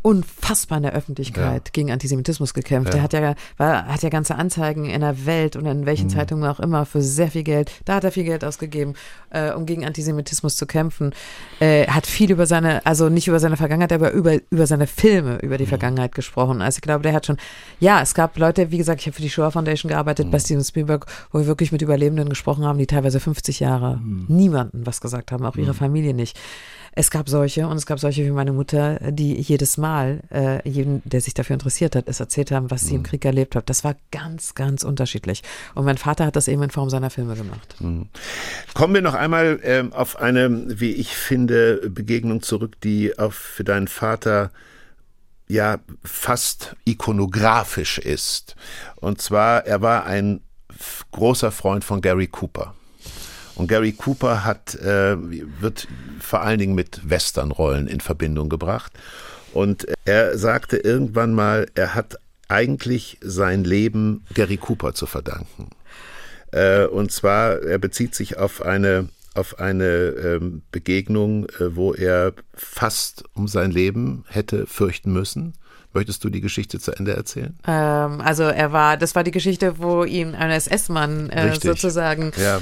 [0.06, 1.72] unfassbar in der Öffentlichkeit Ja.
[1.74, 2.94] gegen Antisemitismus gekämpft.
[2.94, 3.00] Ja.
[3.00, 5.86] Er hat ja, war, hat ja ganze Anzeigen in der Welt und in Mhm.
[5.88, 7.72] welchen Zeitungen auch immer für sehr viel Geld.
[7.86, 8.94] Da hat er viel Geld ausgegeben,
[9.32, 11.12] äh, um gegen Antisemitismus zu kämpfen.
[11.60, 15.40] Äh, hat viel über seine, also nicht über seine Vergangenheit, aber über, über seine Filme,
[15.42, 15.60] über Mhm.
[15.60, 16.62] die Vergangenheit gesprochen.
[16.62, 17.38] Also ich glaube, der hat schon,
[17.80, 20.32] ja, es gab Leute, wie gesagt, ich habe für die Shoah Foundation gearbeitet, Mhm.
[20.32, 24.26] bei Steven Spielberg, wo wir wirklich mit Überlebenden gesprochen haben, die teilweise 50 Jahre Mhm.
[24.28, 26.38] niemanden was gesagt haben, auch ihre Familie nicht.
[26.98, 31.02] Es gab solche und es gab solche wie meine Mutter, die jedes Mal, äh, jeden,
[31.04, 33.70] der sich dafür interessiert hat, es erzählt haben, was sie im Krieg erlebt hat.
[33.70, 35.44] Das war ganz, ganz unterschiedlich.
[35.74, 37.76] Und mein Vater hat das eben in Form seiner Filme gemacht.
[38.74, 43.66] Kommen wir noch einmal ähm, auf eine, wie ich finde, Begegnung zurück, die auch für
[43.66, 44.52] deinen Vater
[45.48, 48.56] ja fast ikonografisch ist.
[48.96, 50.42] Und zwar, er war ein
[51.12, 52.74] großer Freund von Gary Cooper.
[53.56, 55.16] Und Gary Cooper hat, äh,
[55.62, 55.88] wird
[56.20, 58.92] vor allen Dingen mit Westernrollen in Verbindung gebracht.
[59.54, 62.18] Und er sagte irgendwann mal, er hat
[62.50, 65.70] eigentlich sein Leben Gary Cooper zu verdanken.
[66.52, 72.34] Äh, und zwar, er bezieht sich auf eine, auf eine ähm, Begegnung, äh, wo er
[72.54, 75.54] fast um sein Leben hätte fürchten müssen.
[75.94, 77.58] Möchtest du die Geschichte zu Ende erzählen?
[77.66, 82.60] Ähm, also er war, das war die Geschichte, wo ihn ein SS-Mann äh, sozusagen Ja.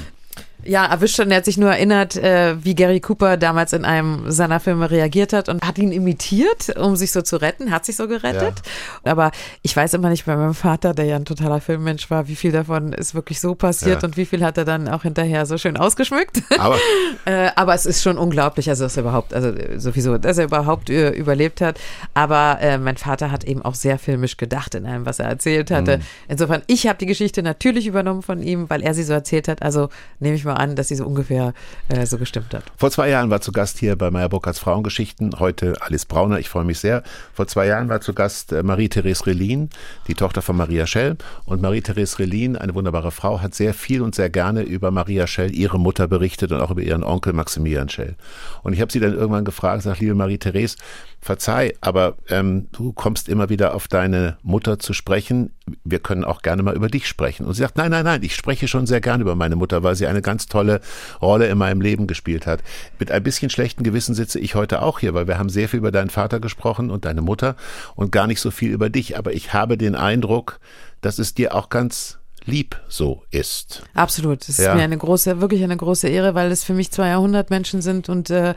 [0.66, 4.30] Ja, erwischt und er hat sich nur erinnert, äh, wie Gary Cooper damals in einem
[4.30, 7.96] seiner Filme reagiert hat und hat ihn imitiert, um sich so zu retten, hat sich
[7.96, 8.62] so gerettet.
[9.04, 9.30] Aber
[9.62, 12.52] ich weiß immer nicht bei meinem Vater, der ja ein totaler Filmmensch war, wie viel
[12.52, 14.08] davon ist wirklich so passiert Ja.
[14.08, 16.42] und wie viel hat er dann auch hinterher so schön ausgeschmückt.
[16.58, 16.76] Aber
[17.26, 20.90] Äh, aber es ist schon unglaublich, also dass er überhaupt, also sowieso, dass er überhaupt
[20.90, 21.78] äh, überlebt hat.
[22.12, 25.70] Aber äh, mein Vater hat eben auch sehr filmisch gedacht in allem, was er erzählt
[25.70, 26.00] hatte.
[26.28, 29.62] Insofern, ich habe die Geschichte natürlich übernommen von ihm, weil er sie so erzählt hat.
[29.62, 29.88] Also
[30.20, 31.54] nehme ich mal an, dass sie so ungefähr
[31.88, 32.64] äh, so gestimmt hat.
[32.76, 36.48] Vor zwei Jahren war zu Gast hier bei Meyer Burkhardts Frauengeschichten, heute Alice Brauner, ich
[36.48, 37.02] freue mich sehr.
[37.32, 39.70] Vor zwei Jahren war zu Gast äh, Marie-Therese Relin,
[40.08, 41.16] die Tochter von Maria Schell.
[41.44, 45.54] Und Marie-Therese Relin, eine wunderbare Frau, hat sehr viel und sehr gerne über Maria Schell,
[45.54, 48.16] ihre Mutter, berichtet und auch über ihren Onkel Maximilian Schell.
[48.62, 50.76] Und ich habe sie dann irgendwann gefragt, sag, liebe Marie-Therese,
[51.24, 55.54] verzeih, aber ähm, du kommst immer wieder auf deine Mutter zu sprechen.
[55.82, 57.46] Wir können auch gerne mal über dich sprechen.
[57.46, 59.94] Und sie sagt, nein, nein, nein, ich spreche schon sehr gerne über meine Mutter, weil
[59.94, 60.82] sie eine ganz tolle
[61.22, 62.62] Rolle in meinem Leben gespielt hat.
[62.98, 65.78] Mit ein bisschen schlechten Gewissen sitze ich heute auch hier, weil wir haben sehr viel
[65.78, 67.56] über deinen Vater gesprochen und deine Mutter
[67.94, 69.16] und gar nicht so viel über dich.
[69.16, 70.60] Aber ich habe den Eindruck,
[71.00, 73.82] dass es dir auch ganz lieb so ist.
[73.94, 74.42] Absolut.
[74.42, 74.74] Es ist Ja.
[74.74, 78.28] mir eine große, wirklich eine große Ehre, weil es für mich zwei Jahrhundertmenschen sind und
[78.30, 78.54] äh,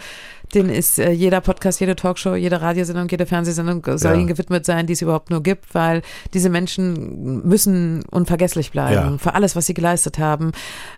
[0.53, 4.17] denen ist äh, jeder Podcast, jede Talkshow, jede Radiosendung, jede Fernsehsendung soll Ja.
[4.17, 6.01] ihnen gewidmet sein, die es überhaupt nur gibt, weil
[6.33, 9.17] diese Menschen müssen unvergesslich bleiben Ja.
[9.17, 10.51] für alles, was sie geleistet haben.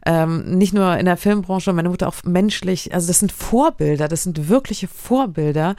[0.05, 2.93] Ähm, nicht nur in der Filmbranche, meine Mutter auch menschlich.
[2.93, 5.75] Also das sind Vorbilder, das sind wirkliche Vorbilder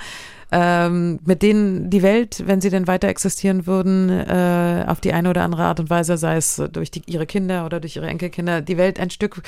[0.52, 5.30] ähm, mit denen die Welt, wenn sie denn weiter existieren würden, äh, auf die eine
[5.30, 8.60] oder andere Art und Weise, sei es durch die, ihre Kinder oder durch ihre Enkelkinder,
[8.60, 9.42] die Welt ein Stück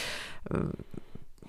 [0.50, 0.58] äh,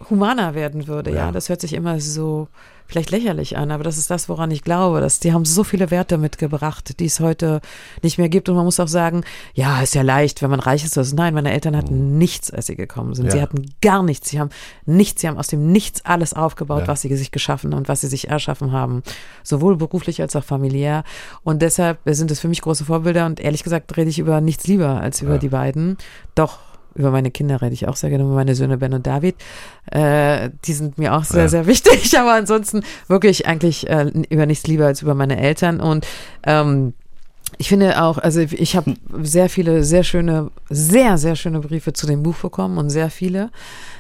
[0.10, 1.12] humaner werden würde.
[1.12, 1.18] Ja.
[1.28, 1.32] Ja.
[1.32, 2.48] das hört sich immer so
[2.86, 5.90] vielleicht lächerlich an, aber das ist das, woran ich glaube, dass die haben so viele
[5.90, 7.62] Werte mitgebracht, die es heute
[8.04, 8.50] nicht mehr gibt.
[8.50, 9.24] Und man muss auch sagen,
[9.54, 10.98] ja, ist ja leicht, wenn man reich ist.
[10.98, 13.32] Also nein, meine Eltern hatten nichts, als sie gekommen sind.
[13.32, 13.44] Sie Ja.
[13.44, 14.30] hatten gar nichts.
[14.30, 14.50] Sie haben
[14.86, 15.22] nichts.
[15.22, 16.88] Sie haben aus dem Nichts alles aufgebaut, Ja.
[16.90, 19.02] was sie sich geschaffen und was sie sich erschaffen haben.
[19.44, 21.04] Sowohl beruflich als auch familiär.
[21.44, 23.26] Und deshalb sind es für mich große Vorbilder.
[23.26, 25.98] Und ehrlich gesagt rede ich über nichts lieber als über die beiden.
[26.36, 26.60] Doch.
[26.96, 29.36] Über meine Kinder rede ich auch sehr gerne, über meine Söhne Ben und David.
[29.92, 31.50] Äh, die sind mir auch sehr, Ja.
[31.50, 32.18] sehr wichtig.
[32.18, 35.80] Aber ansonsten wirklich eigentlich äh, über nichts lieber als über meine Eltern.
[35.80, 36.06] Und
[36.44, 36.94] ähm,
[37.60, 42.08] ich finde auch, also ich habe sehr viele, sehr schöne, sehr, sehr schöne Briefe zu
[42.08, 43.52] dem Buch bekommen und sehr viele.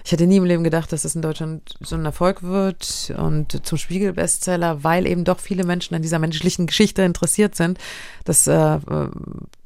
[0.03, 3.63] Ich hätte nie im Leben gedacht, dass es in Deutschland so ein Erfolg wird und
[3.65, 7.77] zum Spiegel-Bestseller, weil eben doch viele Menschen an dieser menschlichen Geschichte interessiert sind.
[8.25, 8.79] Das äh, äh,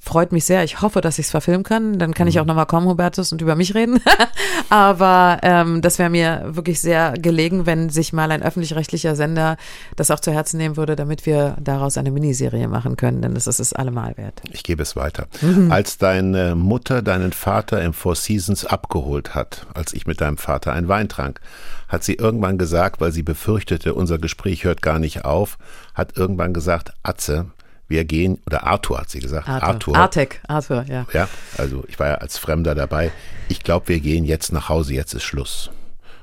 [0.08, 0.64] freut mich sehr.
[0.64, 2.00] Ich hoffe, dass ich es verfilmen kann.
[2.00, 4.00] Dann kann ich auch nochmal kommen, Hubertus, und über mich reden.
[4.70, 9.58] Aber ähm, das wäre mir wirklich sehr gelegen, wenn sich mal ein öffentlich-rechtlicher Sender
[9.98, 13.48] das auch zu Herzen nehmen würde, damit wir daraus eine Miniserie machen können, denn das
[13.48, 14.42] ist es allemal wert.
[14.52, 15.28] Ich gebe es weiter.
[15.70, 20.72] Als deine Mutter deinen Vater im Four Seasons abgeholt hat, als ich mit deinem Vater
[20.72, 21.42] einen Wein trank,
[21.88, 25.58] hat sie irgendwann gesagt, weil sie befürchtete, unser Gespräch hört gar nicht auf,
[25.94, 27.48] hat irgendwann gesagt, Atze,
[27.88, 29.48] wir gehen, oder Arthur hat sie gesagt.
[29.48, 29.68] Arthur.
[29.68, 29.96] Arthur.
[29.96, 31.06] Artek, Arthur, ja.
[31.14, 33.12] Ja, also ich war ja als Fremder dabei.
[33.50, 35.70] Ich glaube, wir gehen jetzt nach Hause, jetzt ist Schluss.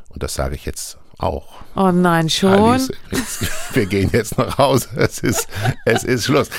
[0.09, 1.55] Und das sage ich jetzt auch.
[1.75, 2.53] Oh nein, schon.
[2.53, 3.43] Alice, jetzt,
[3.75, 4.89] wir gehen jetzt nach Hause.
[4.97, 5.49] Es ist,
[5.85, 6.51] es ist Schluss.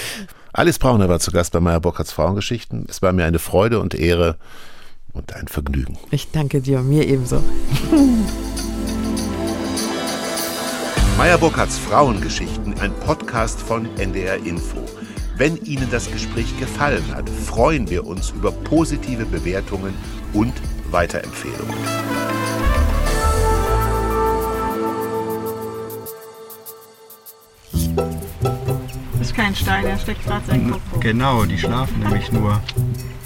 [0.54, 2.86] Alice Brauner war zu Gast bei Meyer Bockharts Frauengeschichten.
[2.90, 4.38] Es war mir eine Freude und Ehre
[5.14, 5.98] und ein Vergnügen.
[6.12, 7.44] Ich danke dir, mir ebenso.
[11.18, 14.84] Meyer Burkhardts Frauengeschichten, ein Podcast von NDR Info.
[15.38, 19.94] Wenn Ihnen das Gespräch gefallen hat, freuen wir uns über positive Bewertungen
[20.34, 20.54] und
[20.92, 21.74] Weiterempfehlungen.
[29.14, 30.82] Das ist kein Stein, er steckt gerade seinen Kopf.
[31.00, 32.62] Genau, die schlafen nämlich nur.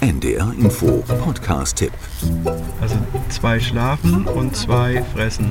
[0.00, 1.92] NDR Info Podcast-Tipp.
[2.80, 2.96] Also
[3.30, 5.50] zwei schlafen und zwei fressen.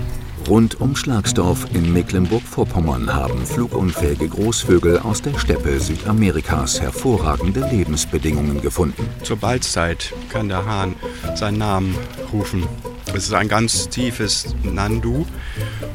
[0.49, 9.07] Rund um Schlagsdorf in Mecklenburg-Vorpommern haben flugunfähige Großvögel aus der Steppe Südamerikas hervorragende Lebensbedingungen gefunden.
[9.21, 10.95] Zur Balzzeit kann der Hahn
[11.35, 11.95] seinen Namen
[12.33, 12.67] rufen.
[13.13, 15.27] Es ist ein ganz tiefes Nandu.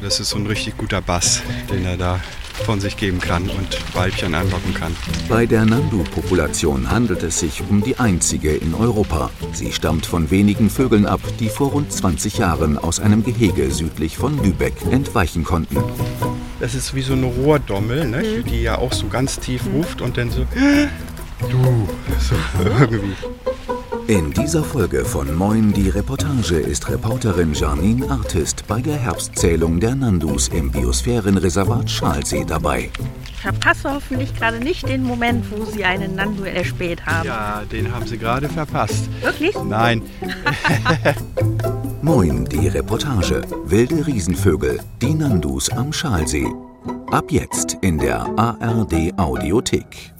[0.01, 2.21] Das ist so ein richtig guter Bass, den er da
[2.63, 4.95] von sich geben kann und Weibchen anlocken kann.
[5.27, 9.29] Bei der Nandu-Population handelt es sich um die einzige in Europa.
[9.53, 14.17] Sie stammt von wenigen Vögeln ab, die vor rund 20 Jahren aus einem Gehege südlich
[14.17, 15.77] von Lübeck entweichen konnten.
[16.59, 18.43] Das ist wie so eine Rohrdommel, ne?
[18.43, 20.45] die ja auch so ganz tief ruft und dann so,
[21.49, 21.87] du,
[22.19, 23.13] so irgendwie.
[24.07, 29.95] In dieser Folge von Moin die Reportage ist Reporterin Janine Artist bei der Herbstzählung der
[29.95, 32.91] Nandus im Biosphärenreservat Schalsee dabei.
[33.27, 37.25] Ich verpasse hoffentlich gerade nicht den Moment, wo Sie einen Nandu erspäht haben.
[37.25, 39.09] Ja, den haben sie gerade verpasst.
[39.21, 39.55] Wirklich?
[39.63, 40.03] Nein,
[42.03, 43.41] Moin die Reportage.
[43.65, 46.45] Wilde Riesenvögel, die Nandus am Schalsee.
[47.09, 50.13] Ab jetzt in der ARD Audiothek.